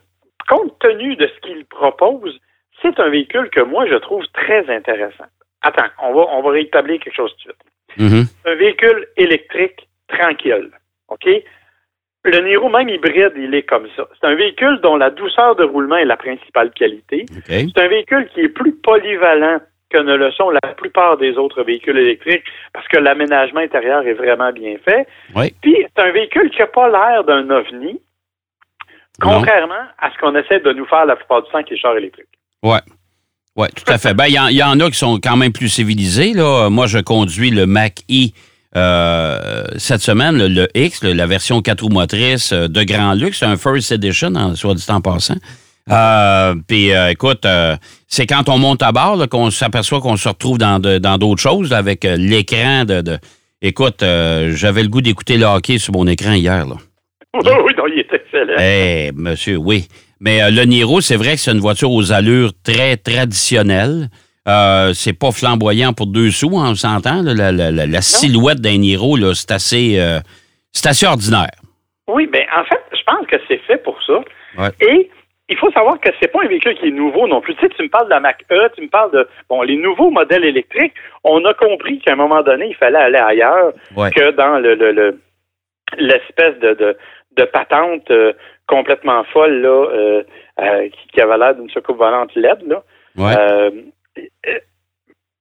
compte 0.47 0.77
tenu 0.79 1.15
de 1.15 1.27
ce 1.27 1.39
qu'il 1.47 1.65
propose, 1.65 2.39
c'est 2.81 2.99
un 2.99 3.09
véhicule 3.09 3.49
que 3.49 3.61
moi, 3.61 3.85
je 3.87 3.95
trouve 3.95 4.25
très 4.33 4.69
intéressant. 4.69 5.25
Attends, 5.61 5.87
on 6.01 6.13
va, 6.13 6.25
on 6.31 6.41
va 6.41 6.51
rétablir 6.51 6.99
quelque 6.99 7.15
chose 7.15 7.33
tout 7.37 7.49
de 7.49 7.53
suite. 7.53 7.63
Mm-hmm. 7.97 8.51
Un 8.51 8.55
véhicule 8.55 9.07
électrique 9.17 9.87
tranquille. 10.07 10.69
OK? 11.07 11.27
Le 12.25 12.39
Niro, 12.39 12.69
même 12.69 12.87
hybride, 12.87 13.33
il 13.35 13.53
est 13.53 13.63
comme 13.63 13.87
ça. 13.97 14.07
C'est 14.19 14.27
un 14.27 14.35
véhicule 14.35 14.79
dont 14.81 14.95
la 14.95 15.09
douceur 15.09 15.55
de 15.55 15.63
roulement 15.63 15.97
est 15.97 16.05
la 16.05 16.15
principale 16.15 16.71
qualité. 16.71 17.25
C'est 17.47 17.77
un 17.77 17.87
véhicule 17.87 18.29
qui 18.33 18.41
est 18.41 18.49
plus 18.49 18.73
polyvalent 18.73 19.59
que 19.89 19.97
ne 19.97 20.15
le 20.15 20.31
sont 20.31 20.49
la 20.49 20.73
plupart 20.75 21.17
des 21.17 21.37
autres 21.37 21.63
véhicules 21.63 21.97
électriques 21.97 22.43
parce 22.73 22.87
que 22.87 22.97
l'aménagement 22.97 23.59
intérieur 23.59 24.05
est 24.07 24.13
vraiment 24.13 24.51
bien 24.51 24.75
fait. 24.83 25.05
Puis, 25.61 25.75
c'est 25.95 26.03
un 26.03 26.11
véhicule 26.11 26.49
qui 26.49 26.59
n'a 26.59 26.67
pas 26.67 26.89
l'air 26.89 27.23
d'un 27.25 27.49
ovni, 27.49 27.99
contrairement 29.21 29.85
à 29.99 30.11
ce 30.11 30.17
qu'on 30.17 30.35
essaie 30.35 30.61
de 30.61 30.71
nous 30.73 30.85
faire 30.85 31.05
la 31.05 31.15
plupart 31.15 31.43
du 31.43 31.51
temps 31.51 31.63
qui 31.63 31.73
est 31.73 31.77
char 31.77 31.95
électrique. 31.97 32.27
Ouais. 32.63 32.79
Oui, 33.55 33.67
tout 33.75 33.91
à 33.91 33.99
fait. 33.99 34.15
Ben, 34.15 34.25
il 34.27 34.57
y, 34.57 34.63
en 34.63 34.79
a 34.79 34.89
qui 34.89 34.97
sont 34.97 35.19
quand 35.23 35.37
même 35.37 35.53
plus 35.53 35.69
civilisés. 35.69 36.33
Là. 36.33 36.69
Moi, 36.69 36.87
je 36.87 36.97
conduis 36.97 37.51
le 37.51 37.67
Mac 37.67 37.99
E 38.09 38.31
euh, 38.75 39.63
cette 39.77 40.01
semaine, 40.01 40.37
le, 40.37 40.67
X, 40.73 41.03
la 41.03 41.27
version 41.27 41.61
4 41.61 41.83
roues 41.83 41.89
motrices 41.89 42.51
euh, 42.53 42.67
de 42.67 42.83
grand 42.83 43.13
luxe, 43.13 43.43
un 43.43 43.55
First 43.55 43.91
Edition, 43.91 44.33
en, 44.35 44.55
soit 44.55 44.73
dit 44.73 44.85
en 44.89 44.99
passant. 44.99 45.35
Euh, 45.91 46.55
puis 46.65 46.91
écoute, 47.09 47.45
c'est 48.07 48.25
quand 48.25 48.47
on 48.47 48.57
monte 48.57 48.81
à 48.81 48.93
bord 48.93 49.27
qu'on 49.27 49.51
s'aperçoit 49.51 49.99
qu'on 49.99 50.15
se 50.15 50.29
retrouve 50.29 50.57
dans 50.57 50.79
d'autres 50.79 51.41
choses 51.41 51.73
avec 51.73 52.05
l'écran 52.05 52.85
de, 52.85 53.19
Écoute, 53.61 53.99
j'avais 53.99 54.83
le 54.83 54.87
goût 54.87 55.01
d'écouter 55.01 55.37
le 55.37 55.45
hockey 55.45 55.77
sur 55.77 55.93
mon 55.93 56.07
écran 56.07 56.33
hier. 56.33 56.65
Là. 56.65 56.75
Oui, 57.35 57.73
non, 57.77 57.83
il 57.87 57.99
était 57.99 58.15
excellent. 58.15 58.53
Eh, 58.59 59.11
monsieur, 59.13 59.57
oui. 59.57 59.87
Mais 60.21 60.49
le 60.51 60.63
Niro, 60.63 61.01
c'est 61.01 61.17
vrai 61.17 61.33
que 61.33 61.39
c'est 61.39 61.51
une 61.51 61.59
voiture 61.59 61.91
aux 61.91 62.13
allures 62.13 62.51
très 62.63 62.95
traditionnelles. 62.95 64.09
Euh, 64.47 64.91
c'est 64.93 65.17
pas 65.17 65.31
flamboyant 65.31 65.93
pour 65.93 66.07
deux 66.07 66.29
sous, 66.29 66.57
hein, 66.57 66.71
on 66.71 66.75
s'entend. 66.75 67.21
La, 67.23 68.01
silhouette 68.01 68.59
d'un 68.59 68.77
Niro, 68.77 69.17
c'est 69.33 69.51
assez, 69.51 69.99
euh, 69.99 70.19
c'est 70.71 70.89
assez 70.89 71.05
ordinaire. 71.05 71.55
Oui, 72.07 72.27
bien, 72.27 72.43
en 72.57 72.63
fait, 72.65 72.81
je 72.91 73.03
pense 73.05 73.25
que 73.27 73.37
c'est 73.47 73.59
fait 73.59 73.77
pour 73.77 73.97
ça. 74.03 74.21
Et 74.81 75.09
il 75.49 75.57
faut 75.57 75.71
savoir 75.71 75.99
que 75.99 76.09
c'est 76.21 76.27
pas 76.27 76.43
un 76.43 76.47
véhicule 76.47 76.75
qui 76.75 76.87
est 76.87 76.91
nouveau 76.91 77.27
non 77.27 77.41
plus. 77.41 77.55
Tu 77.55 77.61
sais, 77.61 77.69
tu 77.69 77.83
me 77.83 77.89
parles 77.89 78.05
de 78.05 78.11
la 78.11 78.19
Mac 78.19 78.43
E, 78.51 78.69
tu 78.75 78.81
me 78.81 78.89
parles 78.89 79.11
de 79.11 79.27
bon 79.49 79.61
les 79.61 79.77
nouveaux 79.77 80.09
modèles 80.09 80.43
électriques. 80.43 80.93
On 81.23 81.43
a 81.45 81.53
compris 81.53 81.99
qu'à 81.99 82.13
un 82.13 82.17
moment 82.17 82.41
donné, 82.41 82.67
il 82.67 82.75
fallait 82.75 82.97
aller 82.97 83.17
ailleurs 83.17 83.73
que 83.95 84.31
dans 84.31 84.59
le 84.59 85.17
l'espèce 85.97 86.57
de, 86.59 86.97
de, 87.37 87.43
patente 87.45 88.11
complètement 88.67 89.23
folle 89.25 89.61
là, 89.61 89.69
euh, 89.69 90.23
euh, 90.59 90.89
qui, 91.11 91.21
avait 91.21 91.37
l'air 91.37 91.55
d'une 91.55 91.69
soucoupe 91.69 91.97
volante 91.97 92.33
LED. 92.35 92.59
Là. 92.67 92.83
Euh, 93.19 93.71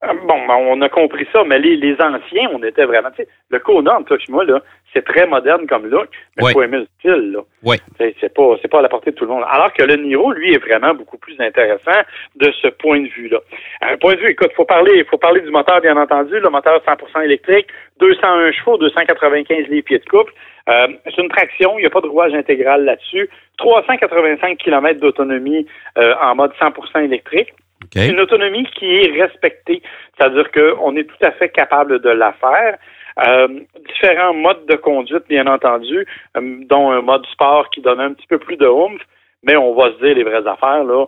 bon, 0.02 0.46
ben, 0.46 0.56
on 0.68 0.80
a 0.80 0.88
compris 0.88 1.26
ça, 1.32 1.44
mais 1.44 1.58
les, 1.58 1.76
les 1.76 1.94
anciens, 1.94 2.50
on 2.52 2.62
était 2.62 2.84
vraiment, 2.84 3.10
le 3.50 3.58
Kona, 3.60 3.98
en 3.98 4.02
tout 4.02 4.18
moi, 4.28 4.44
là, 4.44 4.60
c'est 4.92 5.04
très 5.04 5.26
moderne 5.26 5.66
comme 5.66 5.86
look, 5.86 6.08
mais 6.36 6.44
il 6.48 6.52
faut 6.52 6.62
aimer 6.62 6.78
le 6.78 6.86
style, 6.98 7.32
là. 7.32 7.40
Oui. 7.62 7.76
C'est 7.98 8.34
pas, 8.34 8.56
c'est 8.60 8.68
pas 8.68 8.80
à 8.80 8.82
la 8.82 8.88
portée 8.88 9.12
de 9.12 9.16
tout 9.16 9.24
le 9.24 9.30
monde. 9.30 9.44
Alors 9.48 9.72
que 9.72 9.82
le 9.82 9.96
Niro, 9.96 10.32
lui, 10.32 10.52
est 10.52 10.58
vraiment 10.58 10.92
beaucoup 10.92 11.18
plus 11.18 11.40
intéressant 11.40 12.00
de 12.36 12.50
ce 12.60 12.68
point 12.68 13.00
de 13.00 13.08
vue-là. 13.08 13.38
Un 13.80 13.96
point 13.96 14.14
de 14.14 14.20
vue, 14.20 14.30
écoute, 14.30 14.50
faut 14.56 14.64
parler, 14.64 15.04
faut 15.04 15.18
parler 15.18 15.40
du 15.40 15.50
moteur, 15.50 15.80
bien 15.80 15.96
entendu, 15.96 16.38
le 16.38 16.50
moteur 16.50 16.82
100% 16.86 17.24
électrique, 17.24 17.68
201 18.00 18.52
chevaux, 18.52 18.76
295 18.78 19.68
livres 19.68 19.84
pieds 19.84 19.98
de 19.98 20.08
couple. 20.08 20.32
Euh, 20.68 20.88
c'est 21.04 21.22
une 21.22 21.28
traction, 21.28 21.78
il 21.78 21.82
n'y 21.82 21.86
a 21.86 21.90
pas 21.90 22.00
de 22.00 22.06
rouage 22.06 22.34
intégral 22.34 22.84
là-dessus. 22.84 23.28
385 23.58 24.58
km 24.58 25.00
d'autonomie 25.00 25.66
euh, 25.98 26.14
en 26.20 26.34
mode 26.34 26.52
100% 26.60 27.04
électrique. 27.04 27.54
C'est 27.92 28.08
une 28.08 28.20
autonomie 28.20 28.66
qui 28.78 28.86
est 28.86 29.22
respectée, 29.22 29.82
c'est-à-dire 30.16 30.50
qu'on 30.52 30.96
est 30.96 31.04
tout 31.04 31.26
à 31.26 31.32
fait 31.32 31.48
capable 31.48 32.00
de 32.00 32.10
la 32.10 32.32
faire. 32.34 32.78
Euh, 33.26 33.48
différents 33.88 34.34
modes 34.34 34.66
de 34.68 34.76
conduite, 34.76 35.24
bien 35.28 35.46
entendu, 35.46 36.06
dont 36.34 36.90
un 36.90 37.02
mode 37.02 37.26
sport 37.26 37.68
qui 37.70 37.82
donne 37.82 38.00
un 38.00 38.12
petit 38.14 38.26
peu 38.26 38.38
plus 38.38 38.56
de 38.56 38.66
oomph, 38.66 39.00
mais 39.42 39.56
on 39.56 39.74
va 39.74 39.92
se 39.92 40.04
dire 40.04 40.14
les 40.14 40.24
vraies 40.24 40.46
affaires, 40.46 40.84
là. 40.84 41.04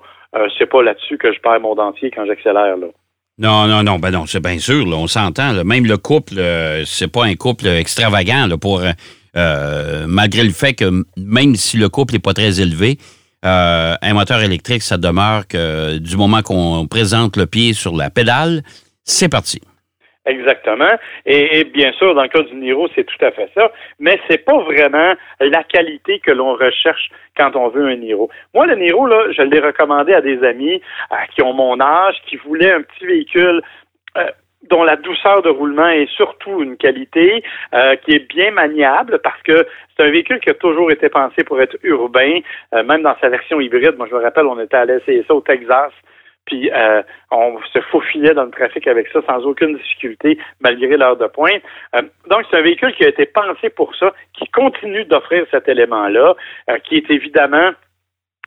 c'est 0.59 0.67
pas 0.67 0.83
là-dessus 0.83 1.17
que 1.17 1.33
je 1.33 1.41
perds 1.41 1.61
mon 1.61 1.75
dentier 1.75 2.11
quand 2.11 2.27
j'accélère, 2.27 2.77
là. 2.77 2.89
Non, 3.37 3.67
non, 3.67 3.83
non, 3.83 3.99
ben 3.99 4.11
non, 4.11 4.27
c'est 4.27 4.43
bien 4.43 4.59
sûr, 4.59 4.87
là, 4.87 4.97
on 4.97 5.09
s'entend. 5.09 5.65
Même 5.65 5.87
le 5.87 5.97
couple, 5.97 6.35
c'est 6.85 7.11
pas 7.11 7.25
un 7.25 7.35
couple 7.35 7.67
extravagant 7.67 8.47
là, 8.47 8.57
pour 8.59 8.83
euh, 9.37 10.05
malgré 10.07 10.45
le 10.45 10.51
fait 10.51 10.75
que 10.75 11.05
même 11.17 11.57
si 11.57 11.77
le 11.77 11.89
couple 11.89 12.15
n'est 12.15 12.21
pas 12.21 12.35
très 12.35 12.61
élevé, 12.61 12.99
euh, 13.45 13.95
un 14.01 14.15
moteur 14.15 14.43
électrique, 14.43 14.83
ça 14.83 14.97
demeure 14.97 15.47
que 15.47 15.99
du 15.99 16.17
moment 16.17 16.43
qu'on 16.43 16.87
présente 16.87 17.37
le 17.37 17.47
pied 17.47 17.73
sur 17.73 17.97
la 17.97 18.11
pédale, 18.11 18.63
c'est 19.05 19.29
parti. 19.29 19.61
Exactement. 20.27 20.91
Et, 21.27 21.65
bien 21.65 21.93
sûr, 21.93 22.15
dans 22.15 22.23
le 22.23 22.29
cas 22.29 22.41
du 22.41 22.55
Niro, 22.55 22.89
c'est 22.95 23.05
tout 23.05 23.23
à 23.23 23.31
fait 23.31 23.51
ça. 23.55 23.71
Mais 23.99 24.19
c'est 24.29 24.43
pas 24.43 24.59
vraiment 24.59 25.13
la 25.39 25.63
qualité 25.65 26.19
que 26.21 26.31
l'on 26.31 26.55
recherche 26.55 27.11
quand 27.37 27.55
on 27.57 27.69
veut 27.69 27.87
un 27.87 27.97
Niro. 27.97 28.31
Moi, 28.55 28.67
le 28.67 28.77
Niro, 28.77 29.07
là, 29.07 29.27
je 29.37 29.43
l'ai 29.43 29.61
recommandé 29.61 30.15
à 30.15 30.23
des 30.23 30.43
amis 30.43 30.81
euh, 31.13 31.17
qui 31.35 31.43
ont 31.43 31.53
mon 31.53 31.79
âge, 31.79 32.15
qui 32.27 32.37
voulaient 32.37 32.73
un 32.73 32.83
petit 32.83 33.07
véhicule 33.07 33.61
dont 34.71 34.83
la 34.83 34.97
douceur 34.97 35.43
de 35.43 35.49
roulement 35.49 35.89
est 35.89 36.11
surtout 36.11 36.63
une 36.63 36.77
qualité, 36.77 37.43
euh, 37.75 37.97
qui 37.97 38.13
est 38.13 38.29
bien 38.29 38.51
maniable 38.51 39.21
parce 39.23 39.41
que 39.43 39.67
c'est 39.97 40.05
un 40.05 40.11
véhicule 40.11 40.41
qui 40.41 40.51
a 40.51 40.55
toujours 40.55 40.91
été 40.91 41.09
pensé 41.09 41.45
pour 41.45 41.61
être 41.61 41.77
urbain, 41.83 42.41
euh, 42.75 42.83
même 42.83 43.03
dans 43.03 43.17
sa 43.21 43.29
version 43.29 43.61
hybride. 43.61 43.97
Moi, 43.97 44.07
je 44.11 44.15
me 44.15 44.23
rappelle, 44.23 44.47
on 44.47 44.61
était 44.61 44.77
essayer 44.85 45.25
ça 45.27 45.35
au 45.35 45.41
Texas, 45.41 45.93
puis 46.47 46.71
euh, 46.73 47.03
on 47.31 47.59
se 47.73 47.81
faufilait 47.81 48.35
dans 48.35 48.45
le 48.45 48.51
trafic 48.51 48.87
avec 48.87 49.09
ça 49.09 49.21
sans 49.27 49.45
aucune 49.45 49.77
difficulté, 49.77 50.39
malgré 50.61 50.97
l'heure 50.97 51.17
de 51.17 51.27
pointe. 51.27 51.63
donc, 52.29 52.45
c'est 52.51 52.59
un 52.59 52.63
véhicule 52.63 52.93
qui 52.95 53.05
a 53.05 53.09
été 53.09 53.27
pensé 53.27 53.71
pour 53.71 53.95
ça, 53.97 54.13
qui 54.35 54.47
continue 54.49 55.05
d'offrir 55.05 55.47
cet 55.51 55.69
élément-là, 55.69 56.35
qui 56.85 56.97
est 56.97 57.11
évidemment 57.11 57.71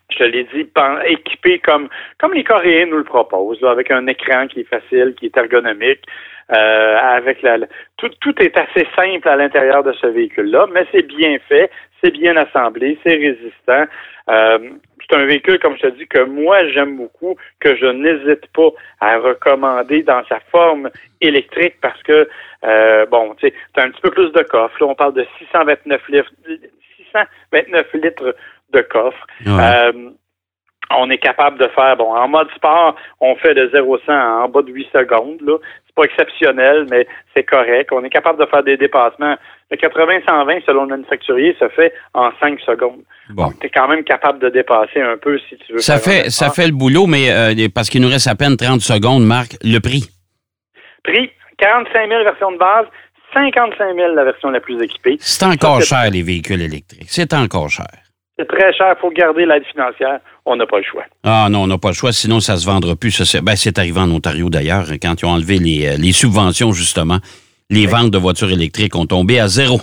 je 0.10 0.24
l'ai 0.24 0.44
dit, 0.46 0.68
équipé 1.06 1.60
comme 1.60 1.90
comme 2.18 2.34
les 2.34 2.44
Coréens 2.44 2.88
nous 2.88 2.98
le 2.98 3.04
proposent, 3.04 3.64
avec 3.64 3.92
un 3.92 4.08
écran 4.08 4.48
qui 4.48 4.62
est 4.62 4.70
facile, 4.70 5.16
qui 5.18 5.26
est 5.28 5.38
ergonomique, 5.38 6.04
euh, 6.56 6.98
avec 6.98 7.42
la, 7.42 7.58
tout, 7.98 8.10
tout 8.22 8.42
est 8.42 8.56
assez 8.56 8.88
simple 8.96 9.28
à 9.28 9.36
l'intérieur 9.36 9.84
de 9.84 9.92
ce 9.94 10.08
véhicule-là, 10.08 10.68
mais 10.72 10.86
c'est 10.92 11.06
bien 11.06 11.38
fait, 11.50 11.70
c'est 12.02 12.12
bien 12.12 12.38
assemblé, 12.38 12.98
c'est 13.04 13.16
résistant. 13.16 13.86
Euh, 14.30 14.70
c'est 15.10 15.16
un 15.18 15.26
véhicule, 15.26 15.60
comme 15.60 15.76
je 15.78 15.88
te 15.88 15.98
dis, 15.98 16.08
que 16.08 16.24
moi 16.24 16.66
j'aime 16.70 16.98
beaucoup, 16.98 17.36
que 17.60 17.76
je 17.76 17.86
n'hésite 17.86 18.48
pas 18.54 18.70
à 19.02 19.18
recommander 19.18 20.04
dans 20.04 20.24
sa 20.28 20.40
forme 20.52 20.90
électrique 21.22 21.76
parce 21.82 22.02
que 22.04 22.28
euh, 22.64 23.06
bon, 23.08 23.36
tu 23.36 23.52
as 23.76 23.82
un 23.82 23.90
petit 23.90 24.02
peu 24.02 24.12
plus 24.12 24.32
de 24.32 24.44
coffre. 24.44 24.76
Là, 24.80 24.88
on 24.88 24.96
parle 24.96 25.14
de 25.14 25.26
629 25.40 26.10
litres, 26.10 26.32
629 26.98 27.94
litres 27.94 28.36
de 28.74 28.82
coffre. 28.82 29.26
Euh, 29.48 30.12
on 30.96 31.10
est 31.10 31.18
capable 31.18 31.60
de 31.60 31.68
faire, 31.76 31.98
bon, 31.98 32.14
en 32.16 32.28
mode 32.28 32.50
sport, 32.56 32.96
on 33.20 33.36
fait 33.36 33.54
de 33.54 33.70
0 33.74 34.00
100 34.06 34.14
en 34.14 34.48
bas 34.50 34.62
de 34.62 34.72
8 34.72 34.88
secondes. 34.94 35.42
Là. 35.42 35.58
C'est 35.86 35.96
pas 35.96 36.04
exceptionnel, 36.04 36.86
mais 36.90 37.08
c'est 37.36 37.44
correct. 37.44 37.92
On 37.92 38.04
est 38.04 38.10
capable 38.10 38.40
de 38.40 38.46
faire 38.46 38.64
des 38.64 38.78
dépassements. 38.78 39.36
Le 39.70 39.78
80-120, 39.78 40.64
selon 40.66 40.84
le 40.84 40.90
manufacturier, 40.90 41.56
se 41.60 41.68
fait 41.70 41.94
en 42.14 42.32
5 42.40 42.60
secondes. 42.62 43.02
Bon. 43.32 43.52
Tu 43.60 43.68
es 43.68 43.70
quand 43.70 43.88
même 43.88 44.04
capable 44.04 44.40
de 44.40 44.50
dépasser 44.50 45.02
un 45.02 45.18
peu 45.18 45.38
si 45.50 45.58
tu 45.58 45.74
veux. 45.74 45.80
Ça, 45.80 45.98
fait, 45.98 46.30
ça 46.30 46.50
fait 46.52 46.68
le 46.68 46.74
boulot, 46.74 47.06
mais 47.06 47.30
euh, 47.32 47.68
parce 47.74 47.90
qu'il 47.90 48.02
nous 48.02 48.10
reste 48.10 48.28
à 48.28 48.36
peine 48.36 48.56
30 48.56 48.80
secondes, 48.80 49.26
Marc, 49.26 49.58
le 49.64 49.80
prix? 49.80 50.10
Prix, 51.04 51.32
45 51.58 52.08
000 52.10 52.24
version 52.24 52.52
de 52.54 52.58
base, 52.58 52.86
55 53.34 53.96
000 53.96 54.14
la 54.16 54.24
version 54.24 54.50
la 54.50 54.62
plus 54.62 54.82
équipée. 54.82 55.18
C'est 55.20 55.46
encore 55.46 55.82
cher, 55.82 56.10
les 56.12 56.24
véhicules 56.24 56.62
électriques. 56.62 57.08
C'est 57.10 57.34
encore 57.34 57.70
cher. 57.70 57.88
C'est 58.40 58.48
très 58.48 58.72
cher, 58.74 58.94
il 58.96 59.02
faut 59.02 59.10
garder 59.10 59.46
l'aide 59.46 59.64
financière. 59.66 60.20
On 60.46 60.56
n'a 60.56 60.68
pas 60.68 60.78
le 60.78 60.84
choix. 60.84 61.04
Ah 61.24 61.48
non, 61.50 61.64
on 61.64 61.68
n'a 61.68 61.78
pas 61.78 61.90
le 61.90 61.96
choix, 61.96 62.12
sinon 62.12 62.40
ça 62.40 62.54
ne 62.54 62.58
se 62.60 62.66
vendra 62.66 62.96
plus. 62.96 63.36
Ben, 63.42 63.56
c'est 63.56 63.80
arrivé 63.80 64.00
en 64.00 64.12
Ontario 64.12 64.50
d'ailleurs, 64.50 64.86
quand 65.02 65.22
ils 65.22 65.26
ont 65.26 65.32
enlevé 65.32 65.58
les, 65.58 65.88
euh, 65.88 66.12
subventions, 66.12 66.72
justement. 66.72 67.18
Les 67.70 67.88
ventes 67.88 68.12
de 68.12 68.18
voitures 68.18 68.52
électriques 68.52 68.96
ont 68.96 69.06
tombé 69.08 69.40
à 69.40 69.48
zéro. 69.48 69.82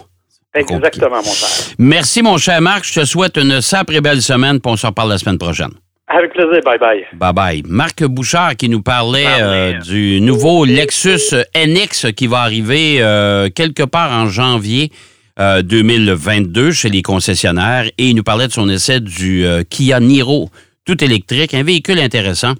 Exactement, 0.55 1.17
mon 1.17 1.23
cher. 1.23 1.75
Merci, 1.79 2.23
mon 2.23 2.39
cher 2.39 2.61
Marc. 2.61 2.85
Je 2.85 3.01
te 3.01 3.05
souhaite 3.05 3.37
une 3.37 3.61
sacrée 3.61 4.01
belle 4.01 4.23
semaine, 4.23 4.61
puis 4.61 4.73
on 4.73 4.77
se 4.77 4.87
reparle 4.87 5.11
la 5.11 5.19
semaine 5.19 5.39
prochaine. 5.39 5.73
Avec 6.07 6.33
plaisir. 6.33 6.61
Bye 6.65 6.79
bye. 6.79 7.05
Bye 7.15 7.33
bye. 7.33 7.63
Marc 7.67 8.05
Bouchard 8.05 8.57
qui 8.57 8.69
nous 8.69 8.83
parlait 8.83 9.27
euh, 9.41 9.73
du 9.81 10.21
nouveau 10.21 10.65
Lexus 10.65 11.35
NX 11.57 12.13
qui 12.15 12.27
va 12.27 12.41
arriver 12.41 12.99
euh, 13.01 13.49
quelque 13.49 13.83
part 13.83 14.13
en 14.13 14.29
janvier. 14.29 14.93
2022 15.39 16.61
euh, 16.61 16.73
chez 16.73 16.91
les 16.91 17.03
concessionnaires 17.03 17.87
et 17.99 18.11
il 18.11 18.17
nous 18.17 18.23
parlait 18.23 18.47
de 18.47 18.53
son 18.53 18.69
essai 18.69 19.01
du 19.01 19.45
euh, 19.45 19.63
Kia 19.69 20.01
Niro 20.01 20.51
tout 20.85 21.03
électrique, 21.03 21.55
un 21.55 21.63
véhicule 21.63 21.99
intéressant. 21.99 22.55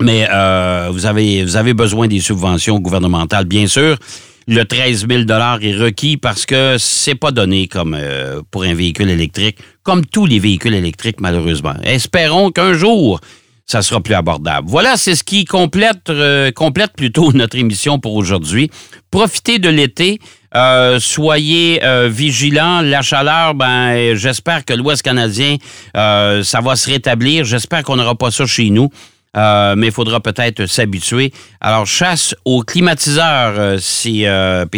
Mais 0.00 0.26
euh, 0.32 0.88
vous, 0.90 1.04
avez, 1.04 1.44
vous 1.44 1.56
avez 1.56 1.74
besoin 1.74 2.08
des 2.08 2.20
subventions 2.20 2.78
gouvernementales, 2.78 3.44
bien 3.44 3.66
sûr. 3.66 3.96
Le 4.48 4.64
13 4.64 5.06
000 5.08 5.22
est 5.22 5.76
requis 5.76 6.16
parce 6.16 6.46
que 6.46 6.76
c'est 6.78 7.14
pas 7.14 7.30
donné 7.30 7.68
comme 7.68 7.96
pour 8.50 8.64
un 8.64 8.74
véhicule 8.74 9.10
électrique, 9.10 9.58
comme 9.82 10.04
tous 10.06 10.24
les 10.26 10.38
véhicules 10.38 10.74
électriques, 10.74 11.20
malheureusement. 11.20 11.74
Espérons 11.84 12.50
qu'un 12.50 12.72
jour, 12.72 13.20
ça 13.70 13.82
sera 13.82 14.00
plus 14.00 14.14
abordable. 14.14 14.68
Voilà, 14.68 14.96
c'est 14.96 15.14
ce 15.14 15.22
qui 15.22 15.44
complète, 15.44 16.10
complète 16.54 16.92
plutôt 16.96 17.32
notre 17.34 17.56
émission 17.56 18.00
pour 18.00 18.14
aujourd'hui. 18.14 18.68
Profitez 19.12 19.58
de 19.60 19.68
l'été. 19.68 20.18
Euh, 20.56 20.98
soyez 20.98 21.84
euh, 21.84 22.08
vigilants. 22.08 22.80
La 22.80 23.02
chaleur, 23.02 23.54
ben, 23.54 24.16
j'espère 24.16 24.64
que 24.64 24.72
l'Ouest 24.72 25.02
canadien, 25.02 25.56
euh, 25.96 26.42
ça 26.42 26.60
va 26.60 26.74
se 26.74 26.90
rétablir. 26.90 27.44
J'espère 27.44 27.84
qu'on 27.84 27.96
n'aura 27.96 28.16
pas 28.16 28.32
ça 28.32 28.44
chez 28.46 28.70
nous. 28.70 28.88
mais 29.34 29.86
il 29.86 29.92
faudra 29.92 30.18
peut-être 30.18 30.66
s'habituer. 30.66 31.32
Alors, 31.60 31.86
chasse 31.86 32.34
aux 32.44 32.62
climatiseurs. 32.62 33.78
si, 33.78 34.26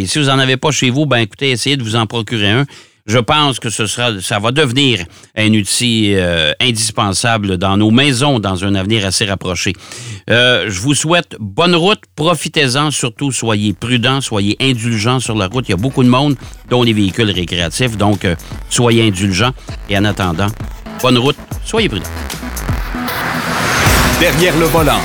si 0.05 0.19
vous 0.19 0.27
n'en 0.27 0.39
avez 0.39 0.59
pas 0.59 0.71
chez 0.71 0.91
vous, 0.91 1.07
ben 1.07 1.19
écoutez, 1.19 1.51
essayez 1.51 1.79
de 1.79 1.83
vous 1.83 1.97
en 1.97 2.07
procurer 2.07 2.51
un 2.51 2.67
je 3.07 3.19
pense 3.19 3.59
que 3.59 3.71
ce 3.71 3.87
sera, 3.87 4.21
ça 4.21 4.39
va 4.39 4.53
devenir 4.53 5.05
un 5.37 5.53
outil 5.55 6.13
euh, 6.15 6.53
indispensable 6.61 7.57
dans 7.57 7.77
nos 7.77 7.91
maisons 7.91 8.39
dans 8.39 8.65
un 8.65 8.75
avenir 8.75 9.05
assez 9.05 9.25
rapproché. 9.25 9.73
Euh, 10.31 10.67
je 10.69 10.81
vous 10.81 10.95
souhaite 10.95 11.37
bonne 11.41 11.75
route, 11.75 12.01
profitez-en, 12.15 12.91
surtout 12.91 13.33
soyez 13.33 13.73
prudents, 13.73 14.21
soyez 14.21 14.57
indulgents 14.61 15.21
sur 15.21 15.37
la 15.37 15.47
route. 15.47 15.69
Il 15.69 15.73
y 15.73 15.75
a 15.75 15.79
beaucoup 15.79 16.05
de 16.05 16.09
monde, 16.09 16.37
dont 16.71 16.83
les 16.83 16.93
véhicules 16.93 17.31
récréatifs, 17.31 17.97
donc 17.97 18.25
euh, 18.25 18.37
soyez 18.71 19.07
indulgents. 19.07 19.53
Et 19.89 19.99
en 19.99 20.05
attendant, 20.05 20.49
bonne 21.01 21.19
route, 21.19 21.37
soyez 21.65 21.89
prudents. 21.89 22.07
Derrière 24.21 24.57
le 24.57 24.67
volant. 24.67 25.01